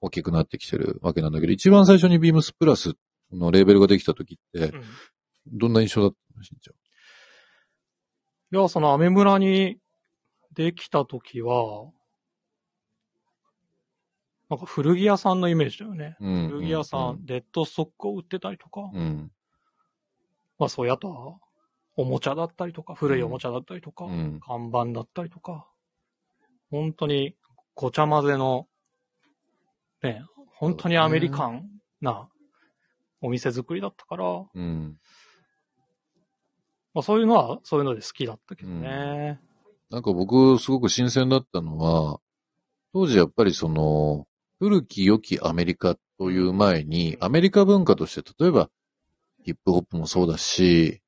[0.00, 2.94] 大きくなってきてるわけなんだけど、一番最初にビームスプラス
[3.32, 4.82] のレーベルができた時ってう、ん。
[5.46, 6.74] どんな印象だったのしんちゃん？
[8.56, 9.78] いや、そのアメ村に
[10.54, 11.90] できた時は、
[14.48, 16.16] なんか古着屋さんのイメージだよね。
[16.18, 16.48] うん。
[16.48, 19.30] 古着屋さん、レッドストックを売ってたりとか、うん。
[20.58, 21.36] まあそういうあとは、
[21.96, 24.40] おもちゃだったりとか、古いおもちゃだったりとか、うん。
[24.40, 25.68] 看板だったりとか、
[26.70, 27.36] 本当に
[27.74, 28.66] ごちゃ混ぜの、
[30.02, 31.68] ね、本当にアメリカン
[32.00, 32.28] な
[33.20, 34.96] お店作りだったから、うん。
[36.94, 39.40] まあそういうのは、そういうので好きだったけどね。
[39.90, 42.20] なんか僕、すごく新鮮だったのは、
[42.92, 44.26] 当時やっぱりその、
[44.58, 48.70] 古き良きアメリカという前に、アメリカ文化として、例えば、
[49.44, 51.00] ヒップホップもそうだし、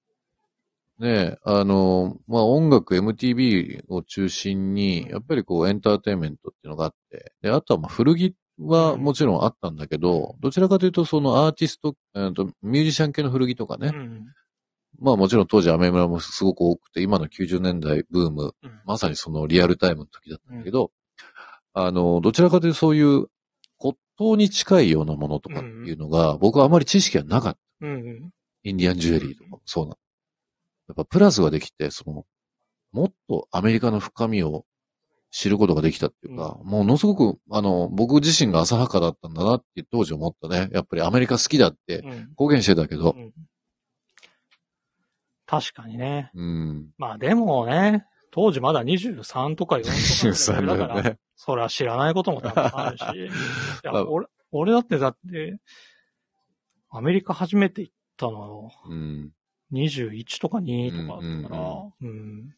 [0.99, 14.27] ねえ、あの、まあ、音楽 MTV を中心に、やっぱりこうエンターテインメントっていうのがあって、で、あとはまあ古着はもちろんあったんだけど、どちらかというとそのアーティスト、えーとミュージシャン系の古着とかね、うん。
[15.01, 20.91] まあもちろん当時アメ村もすごく多くて、今の90年代ブーム、うんまさにそのリアルタイムの時だったんだけど、
[21.75, 23.27] あの、どちらかというとそういう
[23.79, 27.87] 骨董に近いようなものとかっていうのが、僕はあまり知識がなかった。
[27.87, 28.31] うんうん。
[28.65, 29.97] インディアンジュエリーとかもそうなの。
[30.89, 32.27] やっぱプラスができて、その、
[32.93, 34.67] もっとアメリカの深みを
[35.33, 40.69] 知ることができたっていうか、ものすごく、あの、僕自身が浅はかだったんだなって当時思ったね。
[40.73, 43.33] やっぱりアメリカ好きだってうん公言してたけどう、ん
[45.47, 46.31] 確かにね。
[46.35, 51.19] うん、まあでもね、当時まだ23とか4とかだから、ね。
[51.35, 53.03] それは知らないことも多分あるし。
[53.17, 53.29] い
[53.85, 55.59] やまあ俺、俺だってだって、
[56.91, 59.33] アメリカ初めて行ったの、うん。
[59.73, 62.55] 21とか2とかだったから、ううん、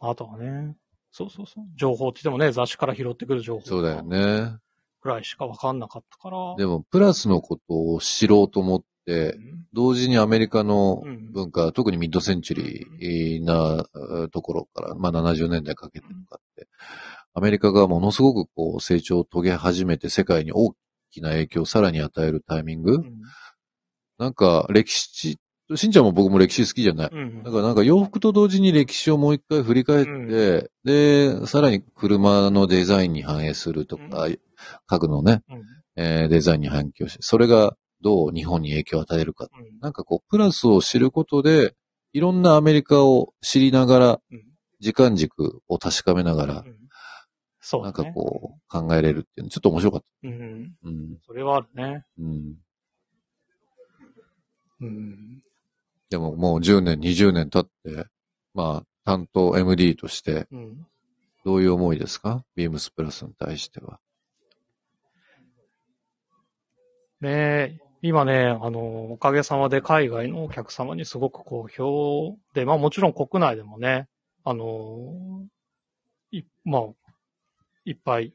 [0.00, 0.76] あとはね、
[1.12, 1.64] そうそうそう。
[1.76, 4.56] 情報って言ってもね、雑誌から拾ってくる情報そうだよね。
[5.02, 6.54] ぐらいしかわかんなかったから。
[6.56, 16.66] でも、プラスのことを知ろうと思って、うん同時にアメリカのうん文化、特にミッドセンチュリーなえーところから、まあ70年代かけて向かって、
[17.34, 20.74] アメリカがものすごくこう成長を遂げ始めて世界に大
[21.12, 23.20] きな影響をさらに与えるタイミング、うん
[24.18, 25.38] なんか歴史、
[25.76, 27.10] しんちゃんも僕も歴史好きじゃない。
[27.12, 34.40] うんだからなんか洋服と同時に歴史をもう一回振り返って、で、さらに車のデザインに反映するとか、う
[34.86, 35.62] 家具のね、うん
[35.96, 39.48] えーデザインに反響して、それがどう日本に影響を与えるか。
[39.52, 41.74] うんなんかこう、プラスを知ることで、
[42.12, 44.44] いろんなアメリカを知りながら、うん
[44.82, 46.74] 時間軸を確かめながらう、ん
[47.60, 47.92] そうなん。
[47.92, 50.06] かこう、考えれるっていうの、ちょっと面白かった。
[50.26, 50.72] うん。
[50.82, 51.18] うん。
[51.26, 52.04] それはあるね。
[52.18, 52.54] うん。
[54.80, 55.42] うん。
[56.10, 58.06] でももう10年、20年経って、
[58.52, 60.86] まあ、担当 MD として、うん。
[61.44, 62.44] どういう思いですか？
[62.54, 63.98] ビームスプラスに対しては。
[67.20, 74.08] ねえ、今ね、あの、おかげさまで海外のお客様にすごく好評で、まあもちろん国内でもね、
[74.44, 75.46] あの、
[76.30, 76.82] い、まあ、
[77.84, 78.34] いっぱい、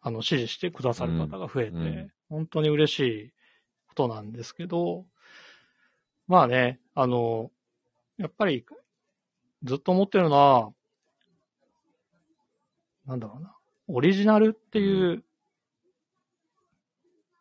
[0.00, 3.30] あの、支持してくださる方が増えて、うんうん本当に嬉しい
[3.86, 5.04] ことなんですけど、
[6.26, 7.50] まあね、あの、
[8.16, 8.64] やっぱり、
[9.62, 10.72] ずっと思ってるのは、
[13.06, 13.54] なんだろうな、
[13.88, 15.24] オリジナルっていう、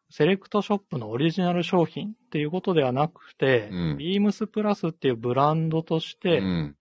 [0.10, 6.76] セレクトショップのオリジナル商品っていうことではなくて、うんビームスプラスっていうブランドとして、うん。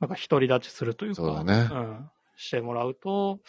[0.00, 1.44] なんか独り立ちするというか、そう
[1.78, 3.40] ん、してもらうと、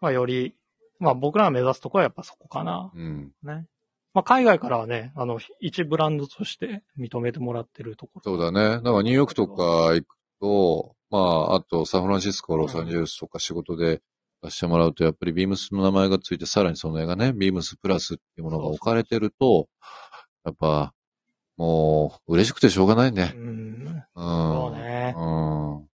[0.00, 0.54] まあより、
[0.98, 2.90] まあ僕らが目指すところはやっぱそこかな。
[2.94, 3.32] うん。
[3.42, 3.66] ね。
[4.14, 8.22] まあ海外からはね、あの、一ブランドとして認めてもらってるところ。
[8.22, 8.76] そうだね。
[8.76, 14.00] だからニューヨークとか行くと、まあ、あとサンフランシスコ、ロサンゼルスとか仕事で
[14.42, 19.68] 出してもらうと、やっぱりビームスの名前がついて、さらにその絵がね、ビームスプラスっていうものが置かれてると、
[20.44, 20.92] やっぱ、
[21.56, 23.38] もう、嬉しくてしょうがないねう。
[23.38, 23.42] ん。
[23.44, 24.04] うん。
[24.14, 25.14] そうね。
[25.16, 25.88] うん。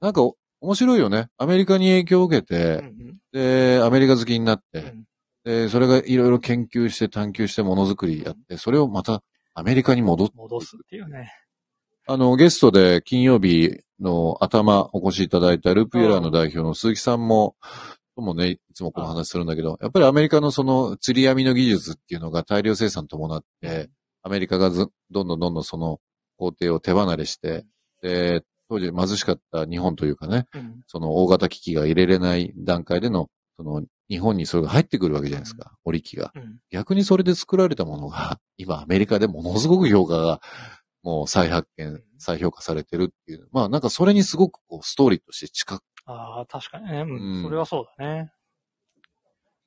[0.00, 0.22] なんか、
[0.60, 1.28] 面白いよね。
[1.38, 5.04] アメリカに影響を受けうて、んで、アメリカ好きになって、うん
[5.44, 9.22] で、それがいろいろ研究して探求してものづくりやって、それをまた
[9.54, 11.32] アメリカに戻って、戻すっていうね。
[12.06, 17.56] あの、ゲストで金曜日の頭お越しいただいたループエラーの代表の鈴木さんも、
[18.16, 23.90] ともね、いつもこの話するんだけど、やっぱりアメリカのその釣り網の技術っていうのが大量生産伴って、
[24.22, 26.00] アメリカがずどんどんどんどんその
[26.36, 27.64] 工程を手離れして、
[28.02, 30.80] で、当時貧しかった日本というかね、うん。
[30.86, 36.32] その大型機器が入れれない段階での、その日本にそれが入ってくるわけじゃないですか、織り機が。
[36.34, 36.58] うん。
[36.70, 40.40] 逆にそれで作られたものが、 今アメリカでものすごく評価が、
[41.02, 43.48] もう再発見、再評価されてるっていう。
[43.52, 47.02] まあなんかそれにすごくこうストーリーとして近く、ああ、確かにね。
[47.02, 47.42] ううんん。
[47.42, 48.32] それはそうだね。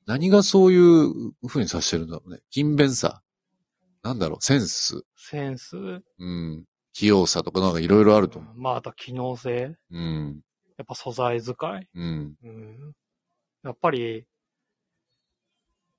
[0.06, 2.40] 何がそういう風にさしてるんだろうね。
[2.50, 3.22] 勤勉さ。
[4.02, 5.02] なんだろう、センス。
[5.16, 5.76] センス？
[5.78, 6.64] うん。
[6.92, 9.64] 器用さとかなんかいろいろあると思まあ、あとは機能性。
[9.64, 9.78] う。
[9.90, 10.42] うん。
[10.76, 11.88] やっぱ素材使い。
[11.94, 12.34] うん。
[12.42, 12.92] うん。
[13.62, 14.26] やっぱり、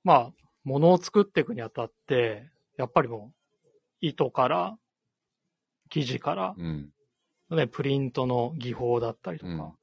[0.06, 3.68] まあ、物を作っていくにあたって、やっぱりもう、
[4.02, 4.78] 糸から、
[5.90, 6.92] 生地から、うん。
[7.50, 9.74] ね、プリントの技法だったりとか、うん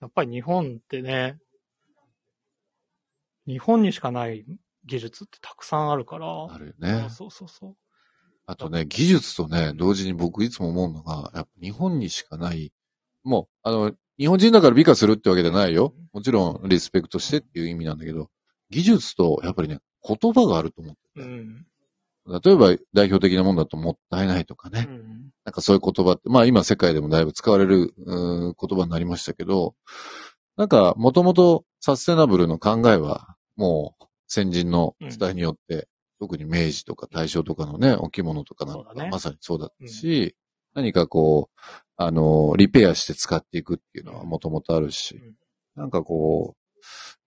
[0.00, 1.38] やっぱり日本ってね、
[3.46, 4.46] 日本にしかない
[4.86, 7.10] 技術ってたくさんあるから、あるよね。
[7.10, 7.76] そうそうそう。
[8.46, 12.72] あとね、技術とね、同時に僕いつも思うのが、やっぱ日本にしかない、
[13.24, 15.94] もう、あの、日本人だから美化するってわけじゃないよ。
[16.14, 18.30] もちろん、リスペクトしてっていう意味なんだけど、
[18.70, 21.66] 技術と、やっぱりね、言葉があると思っててうん。
[22.26, 24.86] 例えば、代表的なもんだと、もったいないとかね。
[24.88, 25.30] うん。
[25.44, 29.74] なんかそういう言葉って、まあ今世界でもだいぶ使われる言葉になりましたけど、
[30.56, 35.88] なんかもともとサステナブルの考えは、もう先人の伝えによって、
[36.20, 40.36] 特に明治とか大正とかのね、お着物とかなんかねまさにそうだったし、
[40.74, 41.60] 何かこう、
[41.96, 45.34] あの、リペアして使っていくっていうのはもともとあるし、うん
[45.76, 46.59] なんかこう、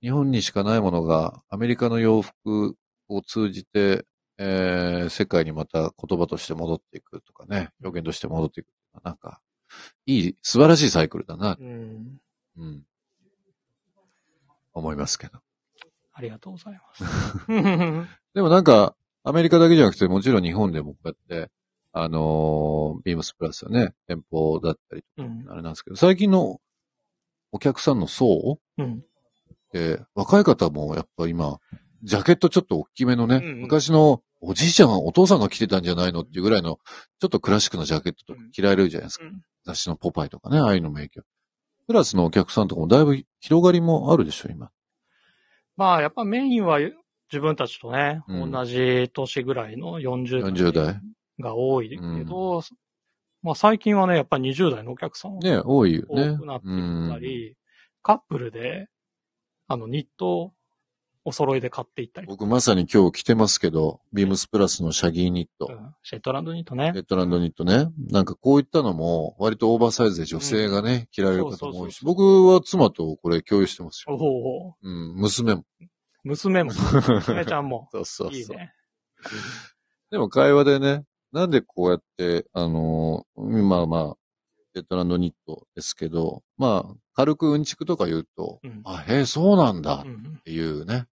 [0.02, 2.76] 日本にしかないものがアメリカの洋服
[3.10, 4.06] を通じて、
[4.38, 8.68] えー世界にまた言葉として戻っていくとかね、表現として戻っていく。
[9.04, 9.42] なんか、
[10.06, 12.20] いい、素晴らしいサイクルだな、うん。
[12.58, 12.84] うん。
[14.74, 15.40] 思いますけど。
[16.14, 17.04] ありがとうございます。
[18.34, 21.52] でもなんか、アメリカだけじゃなくて、もちろん日本でもこうやって、
[21.92, 25.54] あのービームスプラスはね、店舗だったりとうんか、。
[25.54, 26.60] あれなんですけど、最近の
[27.52, 29.04] お客さんの層うん。
[29.74, 31.58] で、若い方もやっぱ今、
[32.04, 36.80] ジャケットちょっと大きめのね、うんうん昔のおじいちゃんが、お父さんが着てたんじゃないのっていうぐらいの、
[37.20, 39.26] ちょっとクラシックなジャケットとか着られるじゃないですか。
[39.26, 41.22] うん雑誌のポパイとかね、ああいうのも影響。
[41.88, 44.72] プラスのお客さんとかもだいぶ広がりもあるでしょ、今。
[45.78, 51.02] まあ、やっぱメインは自分たちとね、うん同じ年ぐらいの40 40代代。
[51.40, 52.62] が多いけど、
[53.42, 55.84] まあ最近はね、やっぱり20代のお客さんがね、多。
[55.84, 57.56] くなってうんきたり、
[58.02, 58.88] カップルで、
[59.68, 60.54] あの、ニットを
[61.26, 65.68] お揃いで買っていったり僕まさに今日着てますけど、ビームスプラスのシャギーニット。
[65.72, 67.00] うんシェットランドニットねレ。
[67.00, 67.88] ッドランドニットね。
[68.10, 74.16] なんかこういったのも、割とオーバーサイズで女性がね、着られる方も多いし、そうそうそう僕は妻とこれ共有してますよ。
[74.16, 75.64] おおうん、娘も。
[76.26, 76.72] 娘も、
[77.08, 77.88] 娘ちゃんも。
[77.94, 78.38] そうそうそう。
[78.38, 78.74] いいね。
[80.12, 84.18] でも会話でね、なんでこうやって、あのーまあまあ、
[84.74, 88.82] レッドランドニットですけど、まあ、軽くうんちくとか言うと、うん。
[88.86, 90.40] あ、へえ、そうなんだっうん。
[90.44, 91.06] ていうね、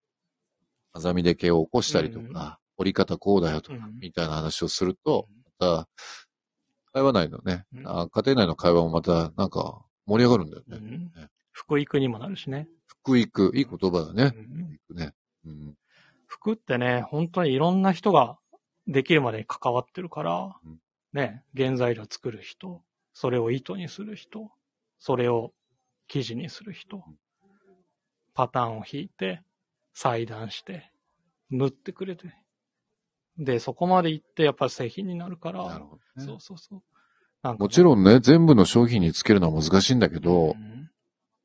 [0.93, 5.27] あざみで毛を起こしたりとうんか、折り方こうだよとかう、んみたいな話をすると、
[5.59, 5.89] また、
[6.93, 10.77] 会話内のね、家庭内の会話もまた、なんか、盛り上がるんだよね。
[10.77, 10.79] う
[11.21, 11.29] ん。
[11.51, 12.67] 福育にもなるしね。
[12.87, 14.33] 福育、いい言葉だね。
[14.35, 15.13] うん福育ね。
[15.45, 15.75] うん。
[16.25, 18.37] 服ってね、本当にいろんな人が
[18.87, 20.79] できるまでに関わってるからうん、
[21.13, 22.81] ね、原材料作る人、
[23.13, 24.49] それを糸にする人、
[24.99, 25.53] それを
[26.09, 27.01] 生地にする人、
[28.33, 29.41] パターンを引いて、
[29.93, 30.91] 裁断して、
[31.51, 32.33] 縫ってくれて。
[33.37, 36.25] で、そこまで行ってやっぱり製品になるから、なるほど、ね。
[36.25, 37.55] そうそうそう。
[37.57, 40.89] もちろんね、全部の商品につけるのは難しいんだけど、うん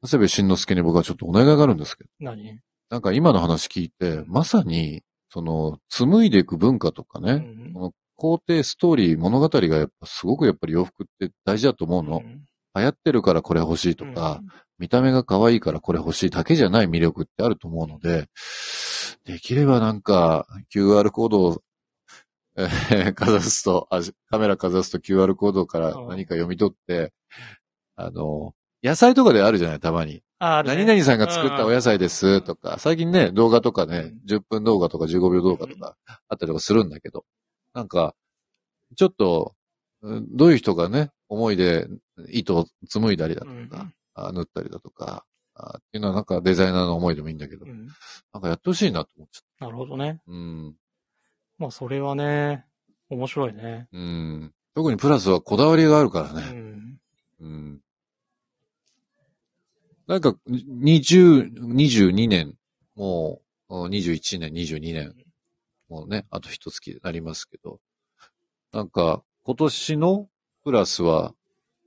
[0.03, 2.61] 長谷部慎之介に僕はちょっとお願いがあるんですけど、何？
[2.90, 7.37] なんか今の話聞いて、まさに、その、紡いでいく文化とかね、う
[7.70, 12.18] んこの工程、ストーリー、物語がやっぱすごくやっぱり洋服って大事だと思うの。
[12.18, 12.44] うん
[12.75, 14.41] 流行ってるからこれ欲しいとか、
[14.79, 18.29] 見た目が可愛いからこれ欲しいだけじゃない魅力ってあると思うので、
[19.25, 21.63] できればなんか QR コードを、
[22.57, 27.13] えー かざすとあ、カメラかざすと QR コードから何か読み取って、
[27.97, 30.23] あの、野菜とかであるじゃない、たまに。
[30.39, 30.77] ああるね。
[30.85, 35.97] 何々さんが作ったお野菜ですとか、最近ね、動画とかね、10分動画とか15秒動画とか
[36.29, 37.25] あったりとかするんだけど、
[37.73, 38.15] なんか、
[38.97, 39.55] ちょっと、
[40.03, 41.87] うんどういう人がね、思いで
[42.31, 47.88] 糸を紡いだりだとうんか、あ縫ったりだとか、あっていうのはなんかデザイナーの思いでもいいんだけど、うん
[48.33, 50.20] なんかやってほしいなと思っちゃっなるほどね。
[50.27, 50.33] た。
[50.33, 50.75] うん。
[51.59, 52.64] まあ、それはね、
[53.11, 53.88] 面白いね。
[53.92, 54.53] うん。
[54.75, 56.42] 特にプラスはこだわりがあるからうね。
[56.61, 56.99] ん。
[57.40, 57.81] うん。
[60.07, 62.55] なんか、20、22年、
[62.97, 65.14] もう、21年、22年、
[65.88, 67.81] もうね、あと一月になりますけど、
[68.73, 70.29] なんか、今年の
[70.64, 71.35] プラスは、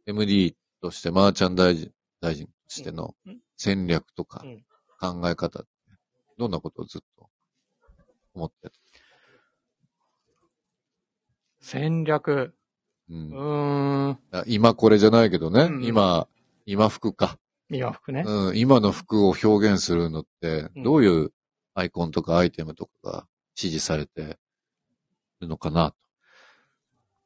[0.05, 4.63] MD として、マーチャン大臣、大臣としてのうん戦略とかうん
[4.99, 5.69] 考え方って、
[6.37, 7.27] どんなことをずっと
[8.35, 8.75] 思ってた？
[11.59, 12.53] 戦略。
[13.09, 13.13] う。
[13.13, 14.19] うんーん。
[14.31, 16.27] あ今これじゃないけどね、うん今、
[16.67, 17.39] 今服か。
[17.69, 18.23] 洋服ね。
[18.25, 21.33] うん、今の服を表現するのって、うんどういう
[21.73, 24.37] アイコンとかアイテムとかが指示されて
[25.41, 25.97] るのかなと。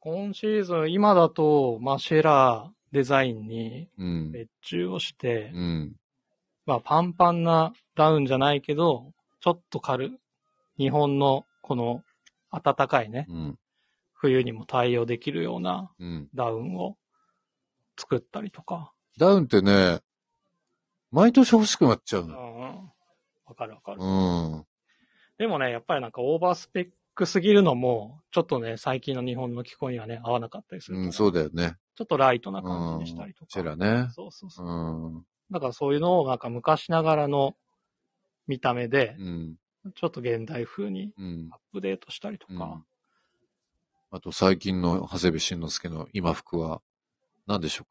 [0.04, 4.32] 今シーズン、今だと、マシェラデザインにうん。
[4.32, 5.92] 別注をして、うん。
[6.66, 10.18] まあ、パンパンなダウンじゃないけど、ちょっと軽い。
[10.76, 12.02] 日本のこの
[12.50, 13.58] 暖かいね、うん。
[14.12, 16.28] 冬にも対応できるようなうん。
[16.34, 16.96] ダウンを
[17.96, 18.92] 作ったりとか。
[19.18, 20.00] ダウンってね、
[21.12, 22.28] 毎年欲しくなっちゃううん。
[22.28, 22.92] の。
[23.46, 24.02] わかるわかる。
[24.02, 24.66] うん。
[25.38, 30.98] でもね、やっぱりなんかオーバースペックすぎるのも、ちょっとね、最近の日本の気候にはね、合わなかったりする。
[30.98, 31.76] うん、そうだよね。
[31.96, 32.64] ちょっとライトなうん。
[32.64, 33.46] 感じにしたりとか。
[33.48, 34.08] チェラね。
[34.12, 34.66] そうそうそう。
[34.66, 35.26] うん。
[35.50, 37.54] だからそういうのをなんか昔ながらの
[38.46, 39.56] 見た目で、うん。
[39.94, 42.52] ちょっと現代風にうんアップデートしたりとか。
[42.52, 42.84] うん
[44.14, 46.82] あと最近の長谷部慎之介の今服は
[47.46, 47.86] 何でしょ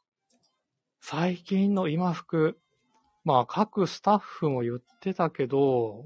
[1.00, 2.60] 最近の今服、
[3.24, 6.06] まあ各スタッフも言ってたけど、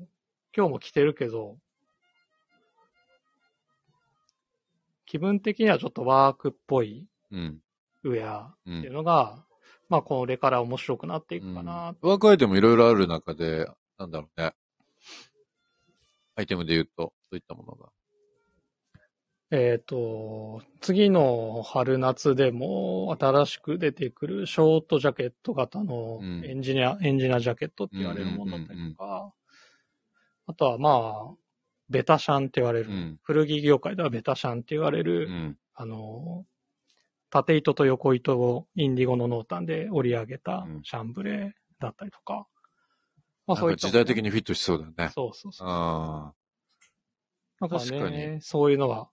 [0.55, 1.57] 今日も着てるけど、
[5.06, 7.60] 気分的にはちょっとワークっぽいううん。
[8.03, 8.80] ウェアうん。
[8.80, 9.43] っていうのが、
[9.89, 11.95] まあこれから面白くなっていくかな。
[12.01, 14.53] うん、ワークアイテムいろいろある中で、なんだろうね。
[16.36, 17.89] アイテムで言うと、どういったものが。
[19.51, 29.34] えっ、と、次の春夏でも新しく出てくるショートジャケット型のうんエンジニア、エンジニアジャケットって言われるものだったりとか、
[30.47, 31.44] あとはまあ、
[31.89, 33.19] ベタシャンって言われる、うん。
[33.23, 35.57] 古着業界ではベタシャンって言われうる、ん。
[35.73, 36.45] あの、
[37.29, 42.47] 縦糸と横糸をインディゴの濃淡で織り上げたうんシャンブレーだったりとか。
[43.47, 45.11] まなんか時代的にフィットしそうだよね。
[45.13, 45.67] そうそうそう。
[45.69, 46.33] あ
[47.61, 49.09] だから確かね、そういうのが、あ。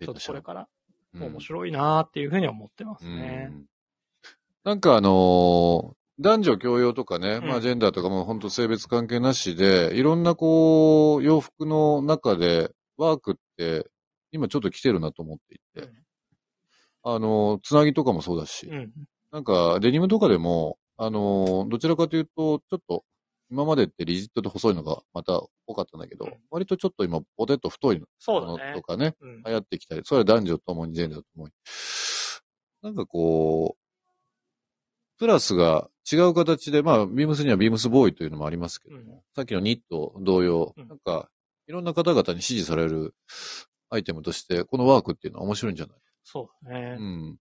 [0.00, 0.68] ちょっとこれから
[1.14, 3.50] うん面白いなーっていうふうには思ってますうね。
[3.52, 3.66] ん
[4.64, 13.86] なんかあのー男女共用とかね、うんまあジェンダーとかも本当性別関係なしで、いろんなこう、洋服の中でワークって
[14.30, 15.88] 今ちょっと来てるなと思っていて、
[17.02, 18.92] あのーつなぎとかもそうだし、うん。
[19.32, 23.04] なんかデニムとかでも、あのーどちらかというと、ちょっと
[23.50, 28.82] 今までってリジットで細いのがまた多かったんだけど、うん割とちょっと今ポテト太いものと。
[28.82, 31.52] かね、うん流行ってきたり、それは男女ともにジェンダーともに。
[32.82, 39.20] なんかこう、プラスが違う形で、まあ、ビームスにはビームスボーイというのもありますけども、うん。
[39.34, 40.88] さっきのニット同様、うん。
[40.88, 41.28] なんか、
[41.68, 43.14] いろんな方々に支持される
[43.88, 45.96] アイテムとして、このワークっていうのは面白いんじゃない？
[46.24, 46.96] そうだね。
[46.98, 47.36] うん。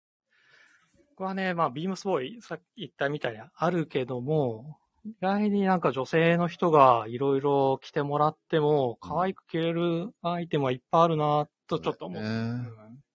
[1.09, 12.21] 僕はね、まあ、ビームスボーイ、さっき言ったみたいにあるけども、意外になんか女性の人がいろいろ着てもらっても、可愛く着れるアイテムはいっぱいあるなとちょっと思う。
[12.21, 12.29] ね。
[12.29, 12.67] うん。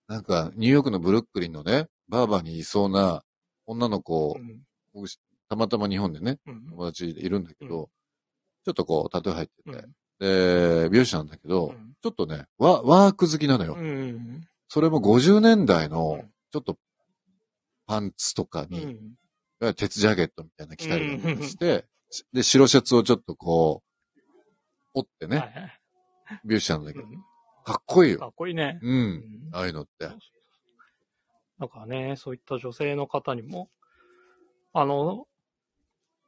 [0.08, 3.22] なんか、ニューヨークのブルックリンのね、バーバーにいそうな
[3.66, 4.62] 女の子、うん。
[4.94, 5.08] 僕
[5.48, 7.88] たまたま日本でね、うん友達いるんだけど、う
[8.64, 10.82] ちょっとこう、タトゥー入ってて、うん。
[10.84, 11.92] で、美容師なんだけど、うん。
[12.02, 13.74] ちょっとね、ワワーク好きなのよ。
[13.74, 16.76] うんそれも50年代のうん、ちょっと、
[17.86, 18.98] パンツとかに、
[19.76, 21.86] 鉄ジャケットみたいなの着たりとかして、
[22.32, 24.20] で、白シャツをちょっとこう、
[24.94, 25.78] 折ってね、
[26.44, 27.22] 美容師なんだけど、うん。
[27.64, 28.30] かっこいいかよ。
[28.30, 28.80] っこいいね。
[28.82, 28.88] う。
[28.88, 28.96] うん。
[29.18, 29.22] ん
[29.52, 30.08] ああいうのって。
[31.58, 33.70] だからね、そういった女性の方にも、
[34.72, 35.26] あの、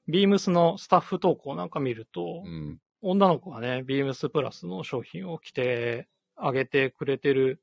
[0.08, 2.78] ビームスのスタッフ投稿なんか見ると、うん。
[3.00, 7.62] 女の子がね、ビームスプラスの商品を着てあげてくれてる、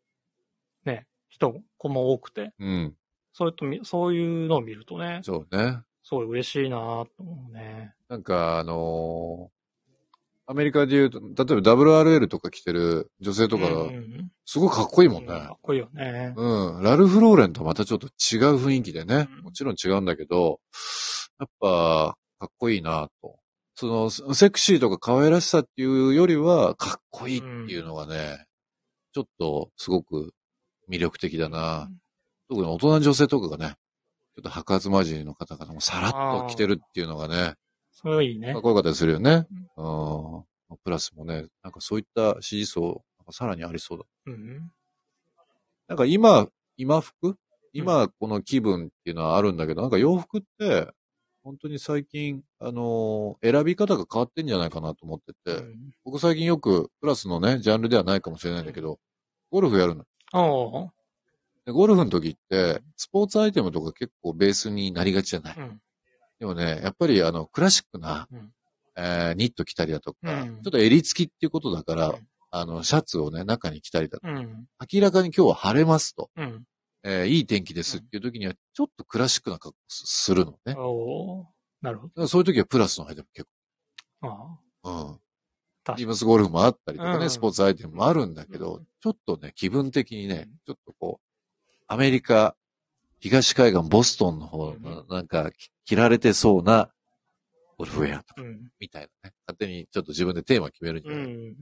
[0.86, 2.96] ね、人、子も多くて、うん。
[3.34, 5.80] そういうとみそういうのを見るとね、そうね。
[6.04, 7.93] すごい嬉しいなと思うね。
[8.08, 9.56] なんか、あのー
[10.48, 15.30] アメリカで言うと、例えば WRL とか着てる女性とか、うんうんすごいかっこいいもんね。
[15.30, 16.32] かっこいいよね。
[16.38, 16.84] うん。
[16.84, 19.28] ラルフ・ローレンとまたちょっと違う雰囲気でね。
[19.38, 20.60] うんもちろん違うんだけど、
[21.39, 23.40] やっぱ、かっこいいなと。
[23.76, 28.46] その、セクシーとか可愛らしさっていうよりは、かっこいいっていうのがね、
[29.14, 30.34] ちょっとすごく
[30.90, 31.90] 魅力的だな。
[32.50, 33.76] 特に大人の女性とかがね、
[34.36, 37.56] ちょっと白髪混じりの方々もさらっと着てるっていうのがね、
[38.22, 38.62] いいねかっ。
[38.62, 39.48] こよかったりするよね。
[39.78, 39.82] う
[40.76, 40.78] ん。
[40.84, 44.06] プラスもね、なんかそういった支持層、さらにありそうだ。
[44.28, 44.72] うん。
[45.88, 47.38] なんか今、今服？
[47.74, 50.88] 今この気分っていうのはあるんだけど、なんか洋服って、
[51.46, 59.00] 本当に最近、あのー選び方が変わってんじゃないかなと思ってて、うん僕最近よく、プラスのね、ジャンルではないかもしれないんだけど、
[59.52, 60.06] ゴルフやるの。
[60.34, 60.91] おう
[61.66, 65.56] でゴルフの時って、スポーツアイテムとか結構ベースになりがちじゃない。
[65.58, 65.82] うん。
[66.39, 68.52] でもね、やっぱりあの、クラシックな、うん
[68.98, 74.66] えーニット着たりだとか、うんちょっと襟付きっていうことだから、うんあの、シャツをね、中に着たりだとか、うん。
[74.91, 76.64] 明らかに今日は晴れますと、うん。
[77.08, 80.74] えーいい天気ですっていう時には、ちょっとクラシックな格好すするのね。
[80.76, 81.45] おう
[81.82, 83.47] なるほらそういう時はプラスの間も結
[84.22, 84.28] ど。
[84.30, 85.20] ああ構、うん。
[85.84, 92.56] 確かにビームスゴルフもあったりとかね、うんスポーツアイテムもあるんだけど、うんちょっとね、気分的にねうん、ちょっとこう、アメリカ、
[93.20, 96.89] 東海岸、ボストンの方うんの、なんか、き着られてそうな、
[97.78, 98.72] ゴルフウェアとか、うん。
[98.80, 99.36] みたいなね。
[99.45, 101.56] 勝手にちょっと自分でテーマ決めるんじゃうない、ん。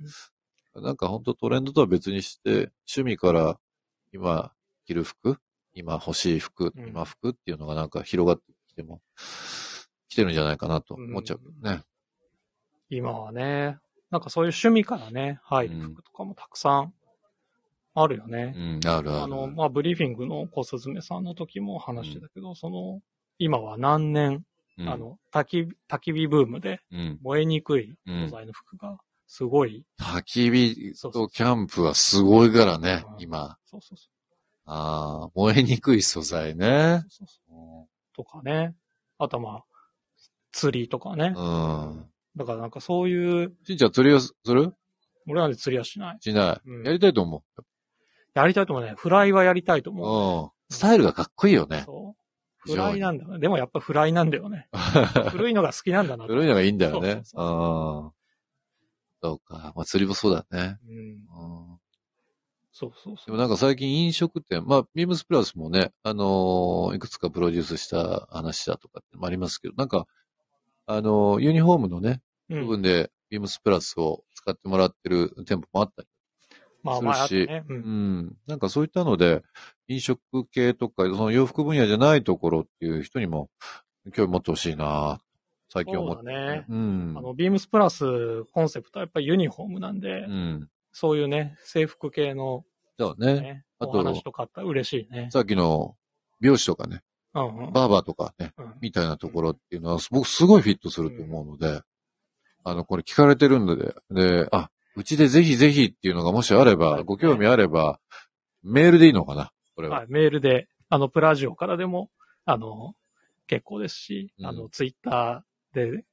[0.85, 3.59] なんか本当トレンドとは別にして、趣味から
[4.13, 4.53] 今
[4.85, 5.37] 着る服、
[5.73, 6.87] 今欲しい服、うん。
[6.87, 9.01] 今服っていうのがなんか広がってきても、
[10.09, 11.81] 来てるんじゃないかなと思っちゃうけどね。
[12.89, 13.79] 今はね、
[14.11, 16.93] なんかそういう趣味からね、入る服とかもたくさん
[17.95, 18.53] あるよね。
[18.55, 18.59] う。
[18.59, 19.23] ん、あるある。
[19.23, 23.01] あの、まあ、ブリーフィングの小鈴めさんの時も話してたけど、その、
[23.39, 24.45] 今は何年、
[24.77, 33.21] うん、あの、焚き、焚き火ブームでうん、燃えにくい素材の服がすごい、焚き火とキャンプはすごいからねう、ん。
[33.21, 33.57] 今。
[33.65, 34.09] そうそうそ
[34.65, 37.11] ああ、燃えにくい素材ねう。
[37.11, 38.75] そうそうとかね。
[39.19, 39.63] あとはまあ、
[40.51, 41.33] 釣りとかね。
[41.35, 42.05] うん。
[42.35, 44.73] だからなんかそういう、しんちゃん釣りをする？
[45.27, 46.17] 俺なんで釣りはしない。
[46.21, 47.43] しない、うんやりたいと思
[48.33, 48.93] やりたいと思うね。
[48.97, 49.93] フライはやりたいとう。
[49.93, 50.43] 思う。
[50.43, 50.75] うん。
[50.75, 51.83] スタイルがかっこいいよね。
[51.85, 52.21] そう。
[52.65, 53.39] 非常にフライなんだよね。
[53.39, 54.69] でもやっぱフライなんだよね。
[55.31, 57.21] 古いのが好きなんだなと古いのがいいんだよそうね。
[57.23, 57.45] そう
[58.05, 58.11] うん。
[59.21, 59.73] そうか。
[59.75, 60.77] まあ釣りもそうだね。
[60.87, 60.97] うん。
[60.97, 61.72] うん
[62.83, 63.25] そうそうそう。
[63.27, 70.05] でもなんか最近飲食店、まあ、ビームスプラスもね、あのーいくつかプロデュースした話だとかってもありますけど、なんか、
[70.85, 76.07] あのーユニフォームのね、うん部分でビームスプラスを使ってもらってる店舗もあったり、
[76.83, 77.63] まあまあ、あするしとね。
[77.67, 77.73] う。
[77.73, 78.37] うんん。
[78.45, 79.41] なんかそういったので、
[79.87, 80.19] 飲食
[80.51, 83.49] 系とか、その洋服分野じゃないところっていう人にも
[84.13, 85.19] 興味持ってほしいな
[85.69, 87.21] 最近思って、そうだねうんあ。
[87.21, 90.69] の、ビームスプラスコンセプトはやっぱりユニフォームなんで、うん。
[90.91, 92.65] そういうね、制服系の
[92.99, 93.41] そうね。
[93.41, 95.29] ね、あとお話とかあったら嬉しいね。
[95.31, 95.95] さっきの
[96.39, 97.01] 美容師とかね、
[97.33, 97.73] うんうん。
[97.73, 101.81] バーバーとかね、うんみたいなところっていうのは、僕すごいフィットすると思うので、
[102.63, 107.99] あの、これ聞かれてるんで、で、あ、うちでぜひぜひっていうのがもしあれば、はいご興味あれば、
[108.61, 109.51] メールでいいのかな？
[109.75, 109.99] これは。
[109.99, 112.11] はい、メールで、あの、プラジオからでも、
[112.45, 112.93] あの、
[113.47, 116.05] 結構ですし、うんあの、ツイッターで、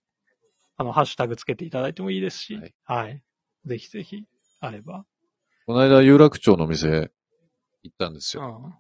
[0.76, 3.22] あの、ハッシュタグつけていただいてもいいですし、ははい
[3.66, 3.68] い。
[3.68, 4.24] ぜひぜひ、
[4.60, 5.04] あれば。
[5.70, 7.12] この間、有楽町の店
[7.84, 8.60] 行ったんですよ。
[8.60, 8.74] うん。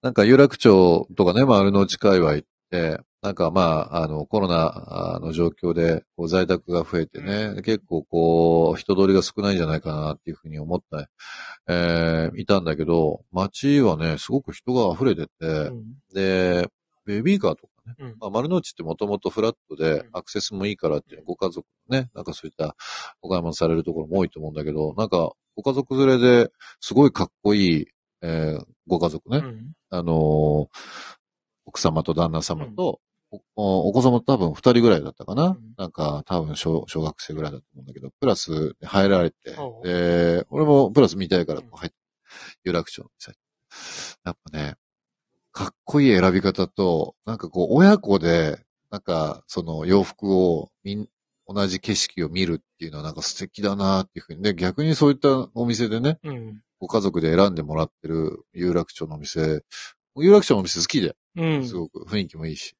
[0.00, 2.40] なんか有楽町とかね、丸の内界隈っ
[2.70, 11.06] て、なんかまあ、あの、コロナの状況で、こう在宅が増えてね、結構こう、人通りが少ないんじゃないかなっていうふうに思った、
[11.68, 16.70] えーいたんだけど、街はね、すごく人が溢れてて、うんで、
[17.04, 18.16] ベビーカーとかね、うん。
[18.20, 20.08] まあ、丸の内ってもともとフラットでうん。
[20.12, 22.76] アクセスもいいからっていうご家族ね、なんかそういった
[23.22, 27.86] お買い物されるところも多いと思うんだけど、なんかご家族連れですごいかっこいい、
[28.22, 29.72] えーご家族ね、うん。
[29.90, 30.68] あのー
[31.66, 33.00] 奥様と旦那様と、
[33.54, 35.74] おお子様多分二人ぐらいだったかな、うん。
[35.76, 41.96] なんか多分小小学生ぐらいだと思うんだけど、プラス入られてで、俺もプラス見たいから入って、
[42.64, 43.36] 有楽町の店。
[44.24, 44.74] やっぱね、
[45.52, 48.58] かっこいい選び方と、なんかこう親子で、
[48.90, 51.08] なんかその洋服をみん、
[51.46, 54.42] 同じ景色を見るっていうのはなんか素敵だなっていうふうに。
[54.42, 56.62] で、逆にそういったお店でね、うん。
[56.78, 59.64] ご家族で選んでもらってる有楽町のお店、
[60.16, 61.66] 有楽町のお店好きで、うん。
[61.66, 62.76] すごく雰囲気もいいし。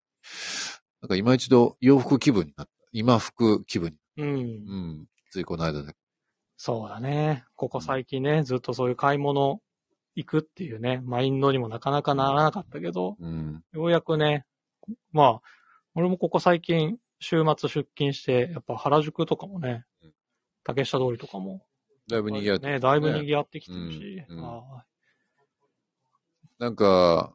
[1.02, 2.72] なんか今一度洋服気分になった。
[2.92, 3.96] 今服気分に。
[4.18, 4.28] うん。
[4.28, 5.06] うん。
[5.30, 5.94] ついこの間で。
[6.56, 7.44] そうだね。
[7.56, 9.60] ここ最近ね、ずっとそういう買い物
[10.24, 13.62] 行くっていうね、マインドにもなかなかならなかったけど、うん。
[13.72, 14.44] ようやくね、
[15.12, 15.42] まあ、
[15.94, 20.12] 俺もここ最近、週末出勤して、やっぱ原宿とかもねうん、
[20.64, 21.62] 竹下通りとかも、
[22.08, 24.38] だいぶ賑わって、ね、だいぶ賑わってきてるし、うん。
[24.38, 24.44] うん。
[24.44, 24.84] あ
[26.58, 27.34] なんか、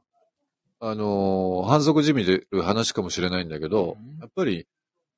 [0.80, 4.20] あのー反則じみでる話かもしれないんだけど、うん。
[4.20, 4.68] やっぱり、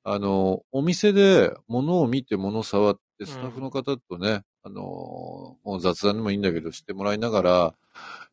[0.04, 7.74] あのーお店で物を見て物を触って、スタッフの方とね、あのーもう雑談でもいいんだけど、してもらいながら、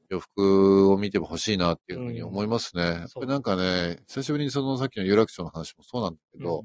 [0.09, 2.83] 洋服を見てほしいなっていうふうに思いますね。
[2.83, 6.63] やっぱりなんかね、久しぶりにそのさっきの有楽町の話もそうなんだけーど、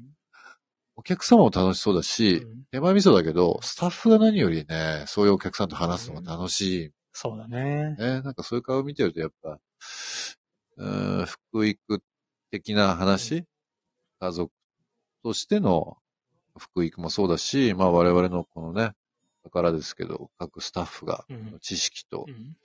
[0.95, 7.95] お客様も楽しそうだし、うん手前味噌だけど、スタッフが何よりね、そういうお客さんと話すのが楽しいそうだね。
[7.97, 8.21] ね。
[8.21, 9.59] なんかそういう顔見てるとやっぱ、
[10.77, 12.01] うーん、福育
[12.49, 13.43] 的な話、
[14.21, 14.51] 家族
[15.23, 15.97] としての
[16.57, 18.91] 福育もそうだし、まあ我々のこのね、
[19.43, 22.55] 宝ですけど、各スタッフがうん知識とう、ん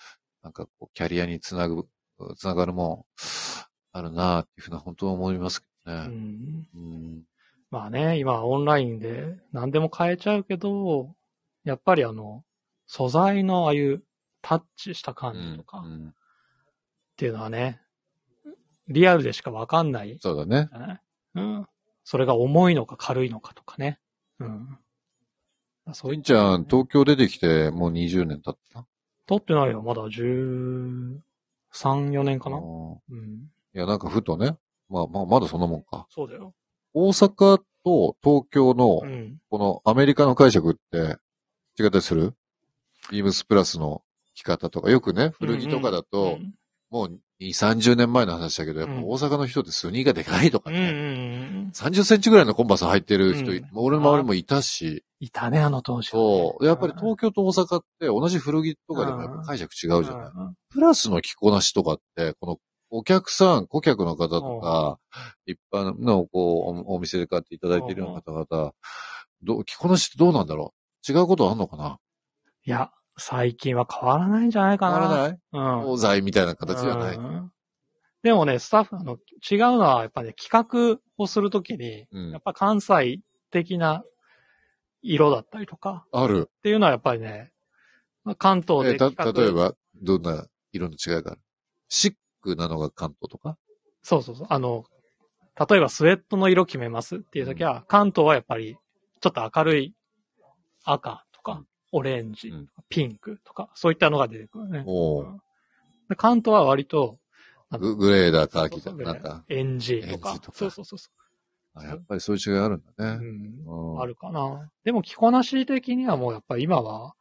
[0.42, 1.88] なんかこう、キャリアにつなぐ、
[2.36, 6.06] つながるもん、あるなっていうふうな本当思いますけどうね。
[6.06, 7.22] んうん。
[7.70, 11.14] まあね、今オンラインで何でも買えちゃうけど、
[11.64, 12.44] やっぱりあの、
[12.86, 14.04] 素材のああいう
[14.40, 16.14] タッチした感じとかっうん
[17.16, 17.80] ていうのはね、
[18.88, 20.68] リアルでしかわかんないそうだね。
[20.72, 21.00] ね。
[21.34, 21.66] うん。
[22.04, 23.98] それが重いのか軽いのかとかね。
[24.38, 24.78] うん。
[25.92, 28.84] そういりんちゃん、東京出てきてもう20年経った？
[29.26, 29.82] 撮ってないよ。
[29.82, 31.20] まだ13、
[31.72, 32.58] 4年かな。
[32.58, 32.60] う
[33.14, 33.50] ん。
[33.74, 34.56] いや、なんかふとね、
[34.88, 36.06] まあまあ、まだそんなもんか。
[36.10, 36.54] そうだよ。
[36.94, 39.38] 大阪と東京のう、ん。
[39.50, 41.18] このアメリカの解釈って
[41.82, 42.34] 違ったりする？
[43.10, 44.02] ビームスプラスの
[44.34, 46.54] 着方とか、よくね、古着とかだと、うん
[46.90, 50.90] もう2、30年前の話だけど、やっぱ大阪の人ってスニーがでかいとかうんうんうね、
[51.66, 51.70] ん。
[51.74, 53.68] 30センチぐらいのコンバース履いてる人、うん。
[53.74, 56.64] 俺の周りもいたし、いたね、あの当時はね、そう。
[56.66, 60.30] やっぱり東京と大阪って同じ古着とかでもやっぱ解釈違うじゃない。
[60.34, 60.54] うん。
[60.70, 62.58] プラスの着こなしとかって、この
[62.88, 64.98] お客さん、顧客の方とか、
[65.44, 68.72] 一般のこうおお店で買っていただいているような方々、
[69.42, 70.72] どう着こなしってどうなんだろ
[71.08, 71.12] う？
[71.12, 71.98] 違うことあんのかな？
[72.64, 75.00] いや、最近は変わらないんじゃないかな。
[75.00, 75.38] 変わらない？
[75.52, 75.96] うん。
[75.96, 77.16] 東西みたいな形ではない。
[77.16, 77.50] うん
[78.22, 83.20] でもね、スタッフ、あの、違うのは、やっぱね、企画をするときに、うんやっぱ関西
[83.52, 84.02] 的な
[85.00, 86.50] 色だったりとか、ある。
[86.50, 87.52] っていうのはやっぱりね、
[88.24, 91.40] まあ関東で企画例えば、どんな色の違いがある？
[91.88, 93.56] シックなのが関東とか？
[94.02, 94.46] そうそうそう。
[94.50, 94.86] あの、
[95.68, 98.76] 例えばスウェットの色決めますっていうときは、関東はやっぱり
[99.20, 99.94] ちょっと明るい
[100.82, 101.62] 赤とか、
[101.92, 104.84] オレンジ、うんピンクとか、そういったのが出てくるね。
[104.86, 105.24] お
[106.08, 107.18] で関東は割と、
[107.72, 109.44] ググレーだ、カーキだ、そうそうなんか。
[109.48, 111.78] エンジとかエンジとかそうそうそうそう。
[111.78, 113.26] あやっぱりそういう違いあるんだうね。
[113.26, 113.64] ん。
[113.66, 114.70] うんあるかな。
[114.84, 117.14] でも着こなし的にはもうやっぱり今は、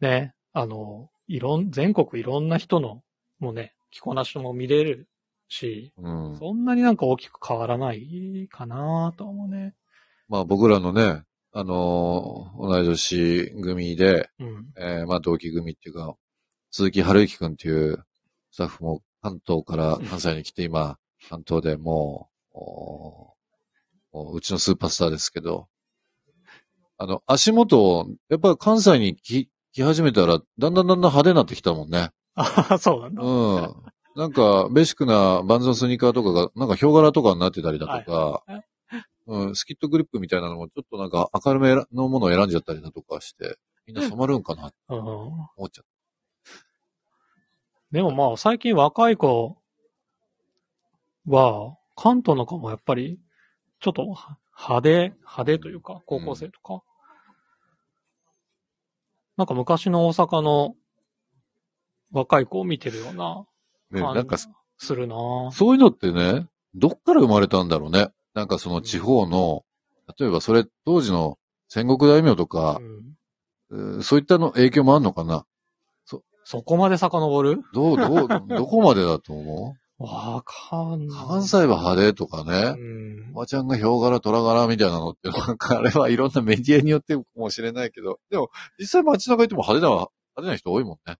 [0.00, 3.02] ね、あの、いろん、全国いろんな人の、
[3.38, 5.08] もうね、着こなしも見れる
[5.48, 6.36] し、うん。
[6.38, 9.74] そんなになんか大きく変わらないかなと思うね。
[10.28, 11.22] まあ僕らのね、
[11.54, 14.66] あのー同い年組で、うん。
[14.78, 16.14] えーまあ同期組っていうか、
[16.70, 18.04] 鈴木春之くんっていう
[18.50, 20.98] スタッフも関東から関西に来て今、
[21.28, 23.34] 関東でもう、お
[24.12, 25.68] おうちのスーパースターですけど、
[26.98, 32.10] あの、足元、やっぱり関西に来来始めたら、だんだんだんだん派手になってきたもんね。
[32.34, 33.22] ああ、そうなんだ。
[33.22, 33.74] うん。
[34.16, 38.64] なんか、ベーシックなバンズのスニーカーとかが、なんかヒョウ柄とかになってたりだとか、はい
[39.26, 43.56] うん、スキットグリップみたいなのもちょっとなんか明るめのものを選んじゃったりだとかして、
[43.86, 44.72] みんな染まるんかな。
[44.88, 45.84] 思っちゃっ
[47.92, 49.58] でもまあ、最近若い子
[51.26, 53.20] は、関東の子もやっぱり、
[53.80, 56.82] ちょっと派手、派手というか、高校生とか。
[59.36, 60.74] なんか昔の大阪の
[62.12, 63.44] 若い子を見てるような
[63.92, 64.38] 感じなんか、
[64.78, 65.16] するな
[65.52, 68.08] そういうのってね、どっから生まれたんだろうね。
[68.34, 69.64] なんかその地方の、
[70.18, 72.80] 例えばそれ当時の戦国大名とか
[73.70, 75.46] う、んそういったの影響もあんのかな？
[76.44, 77.62] そこまで遡る？
[77.72, 81.16] どう、どう、 どこまでだと思わかんうない。
[81.26, 82.74] 関西は派手とかね。
[82.76, 90.10] うんおばちゃんがヒョウ柄、虎柄みたいなのって、なんかあれはいろんなメディアによってかもしれないけど、でも実際街中行っても派手な、派
[90.42, 91.16] 手な人多いもんね。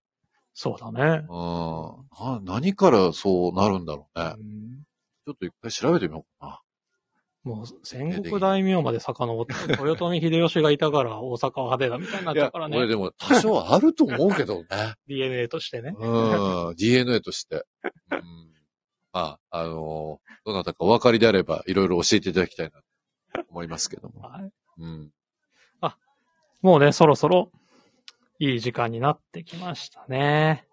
[0.53, 1.25] そうだね。
[1.27, 2.43] うん。
[2.43, 4.35] な何からそうなるんだろうね。
[4.37, 4.83] うん
[5.25, 6.61] ちょっと一回調べてみようか
[7.43, 12.77] もう戦国大名まで遡って、 豊臣秀吉がいたから大阪は派手だみたいになっちゃうから、ね。
[12.77, 14.67] 俺でも多少あると思うけどね。
[15.07, 15.93] DNA としてね。
[15.97, 16.75] うん。
[16.75, 17.65] DNA として。
[18.11, 18.53] うん。
[19.11, 22.81] まあ、あのどなたかお分かりであれば、いろいろ教えていただきたいな
[23.43, 24.21] と思いますけども。
[24.21, 25.11] はいうん。
[26.63, 27.51] もうね、そろそろ
[28.39, 30.65] いい時間になってきましたね。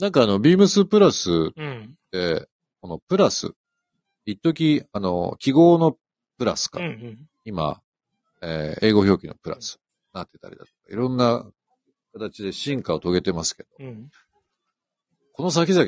[0.00, 1.94] なんかあの、ビームスプラスうん。
[2.10, 2.48] で、
[2.80, 3.52] このプラス、
[4.30, 5.96] 一時あの、記号の
[6.36, 7.28] プラスか、うんうん。
[7.46, 7.80] 今、
[8.42, 9.80] えー英語表記のプラス、
[10.12, 11.46] なってたりだとか、いろんな
[12.12, 14.10] 形で進化を遂げてますけど、うん。
[15.32, 15.86] この先々、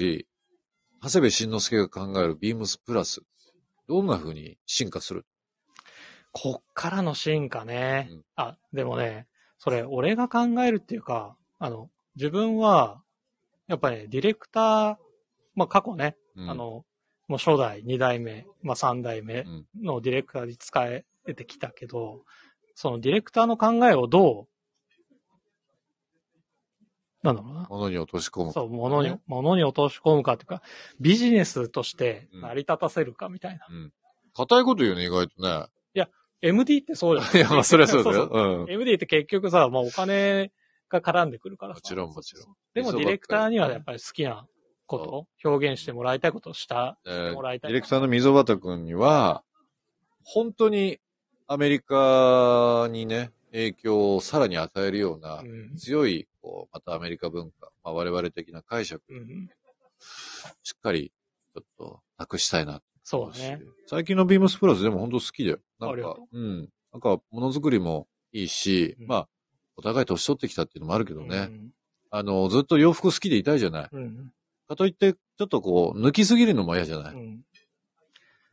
[1.03, 3.20] 長谷部慎之介が考えるビームスプラス、
[3.88, 5.26] どんな風に進化する？
[6.32, 8.09] こっからの進化ね。
[8.11, 9.26] うんあ、でもね、
[9.59, 13.03] それ、俺が考えるっていうか、あの、自分は、
[13.66, 14.97] やっぱね、ディレクター、
[15.55, 16.86] まあ過去ね、うんあの、
[17.31, 21.05] もう初代、二代目、まあ三代目うんのディレクターに使え
[21.37, 22.24] てきたけど、
[22.74, 24.49] そのディレクターの考えをど
[27.22, 27.66] う、なんだろうな。
[27.70, 28.53] ものに落とし込む。
[28.53, 30.61] そう、ものにね、ものに落とし込むかっていうか、
[30.99, 33.66] ビジネスとしてうん成り立たせるかみたいな。
[33.70, 33.93] うん。
[34.35, 35.66] 硬いこと言うね、意外とね。
[36.43, 37.37] MD ってそうじゃん。
[37.37, 38.28] いや、まあ、それはそうだそよ。
[38.33, 38.70] うん。
[38.70, 40.51] MD って結局さ、まあお金
[40.89, 41.76] が絡んでくるからさ。
[41.76, 44.49] もちろんもちろんでもディレクターにはやっぱり好きな
[44.99, 49.45] こと、表現してもらいたいことをした、えーもらいたいディレクターの溝端くんには、
[50.24, 50.99] 本当に
[51.47, 59.49] アメリカにね、影響をさらに与えるようなうん強い、こう、またアメリカ文化、まあ、我々的な解釈、うん。
[60.62, 61.12] しっかり、
[61.55, 62.82] ちょっと、なくしたいな。
[63.03, 63.61] そうだね。。
[63.86, 65.59] 最近のビームスプラスでも本当好きだよ。
[65.78, 66.68] なんかうん。
[66.93, 69.28] なんか、ものづくりもいいし、うんまあ、
[69.76, 71.36] お互い年取ってきたっていうのもあるけどね。
[71.36, 71.70] うん
[72.12, 73.88] あの、ずっと洋服好きでいたいじゃない。
[73.93, 74.32] うん。
[74.70, 77.14] かといって、ちょっとこう、抜きすぎるのも嫌じゃない？
[77.14, 77.42] うん。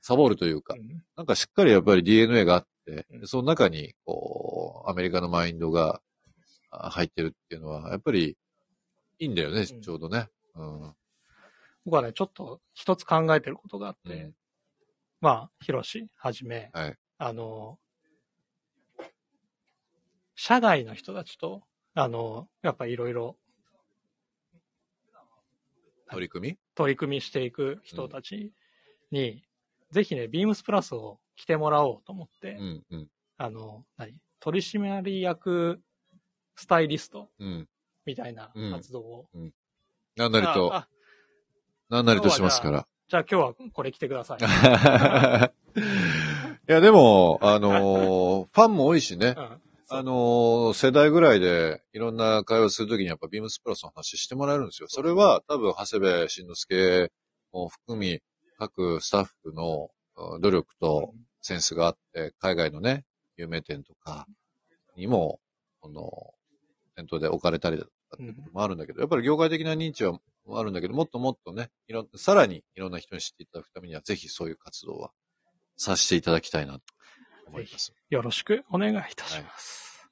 [0.02, 0.74] サボるというか。
[0.78, 6.02] うんなんかしっかりやっぱり DNA があって、うんその中に、こう、アメリカのマインドが
[6.72, 8.38] あ入ってるっていうのは、やっぱり
[9.20, 10.28] いいんだよね、うんちょうどね。
[10.56, 10.94] うん。
[11.86, 14.34] 僕はね、ちょっと一つ考えてることがあって、うん
[15.22, 16.96] まあ、ヒロシはじめ、はい。
[17.18, 17.80] あの、
[20.36, 21.64] 社外の人たちと、
[21.96, 23.38] あの、やっぱいろいろ
[26.12, 26.58] 取り組み？
[26.76, 28.52] 取り組みしていく人たち
[29.12, 29.44] に、
[29.92, 34.14] ぜひね、ビームスプラスを着てもらおうと思って、うん、うん、あの、何？
[34.40, 35.82] 取締役
[36.56, 37.68] スタイリストうん。
[38.06, 39.26] みたいなうん活動を。
[40.16, 40.84] なんなりと、
[41.90, 42.88] なんなりとしますから。
[43.10, 44.40] じゃあ今日はこれ着てください。
[46.70, 49.42] いや、でも、あのーファンも多いしねう。
[49.42, 54.90] んあのー世代ぐらいでいろんな会話するときにやっぱビームスプラスの話してもらえるんですよ。
[54.90, 57.10] それは多分、長谷部慎之介
[57.54, 58.20] も含み、
[58.58, 63.06] 各スタッフのうん努力とセンスがあって、海外のね、
[63.38, 64.28] 有名店とか
[64.98, 65.40] にも、
[65.80, 66.34] この、
[66.96, 75.12] 店頭で置かれたりだとかってこともあるんだけど、やっぱり業界的な認知はもあるんだけど、もっともっとね、いろん、さらにいろんな人に知っていただくためには、ぜひそういう活動は
[75.78, 76.82] させていただきたいなと
[77.48, 77.94] 思います。
[78.10, 80.10] よろしくお願いいたします。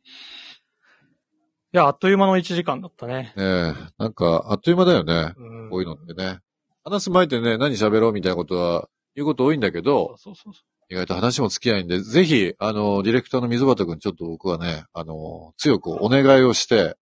[1.73, 3.33] い、や、あっという間の1時間だったね。
[3.35, 5.33] ねえ、なんか、あっという間だよね。
[5.37, 6.39] うんこういうのってね。
[6.83, 10.63] 話す前ってね、何喋ろうみたいなことは、言うこと多いんだけど、そうそうそう。
[10.87, 16.95] 意外と話も付き合いんで、ぜひ、あの、ディレクターの溝端くん、ちょっと僕はね、あの、強くお願いをして、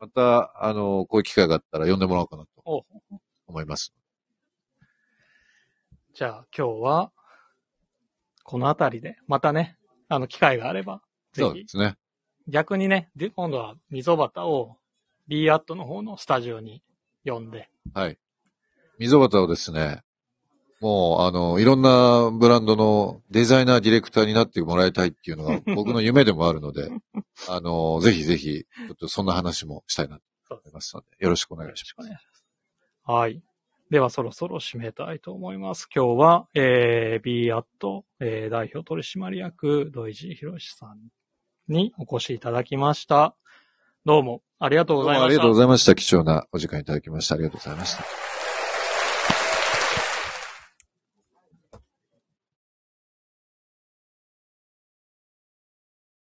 [0.00, 2.84] また、あの、こういう機会があったら呼んでもらおうかなと
[3.46, 3.94] 思います。
[6.14, 7.12] じゃあ今日は、
[8.44, 9.76] このあたりで、またね、
[10.08, 11.96] あの、機会があれば、ぜひそうで、すね。
[12.48, 14.76] 逆にね、で、今度は溝端を
[15.28, 16.82] B アットの方のスタジオに
[17.24, 18.18] 呼んで、はい。
[18.98, 20.02] 溝端をですね、
[20.80, 26.90] もう、あの、いろんなブランドのデザイナー、ディレクターになってもらいたいっていうのが 僕の夢でもあるので、
[27.48, 30.18] あの、ぜひぜひ、ちょっとそんな話もしたいな
[30.48, 31.80] と思いますので、よろしくお願いします。
[31.80, 32.44] よろしくお願いします。
[33.04, 33.42] はい。
[33.92, 35.86] ではそろそろ締めたいと思います。
[35.94, 40.98] 今日は、えー、B アット、えー、代表取締役、土井地博さん
[41.68, 43.36] にお越しいただきました。
[44.06, 45.24] どうもありがとうございました。
[45.26, 45.94] ありがとうございました。
[45.94, 47.34] 貴重なお時間いただきました。
[47.34, 48.41] ありがとうございました。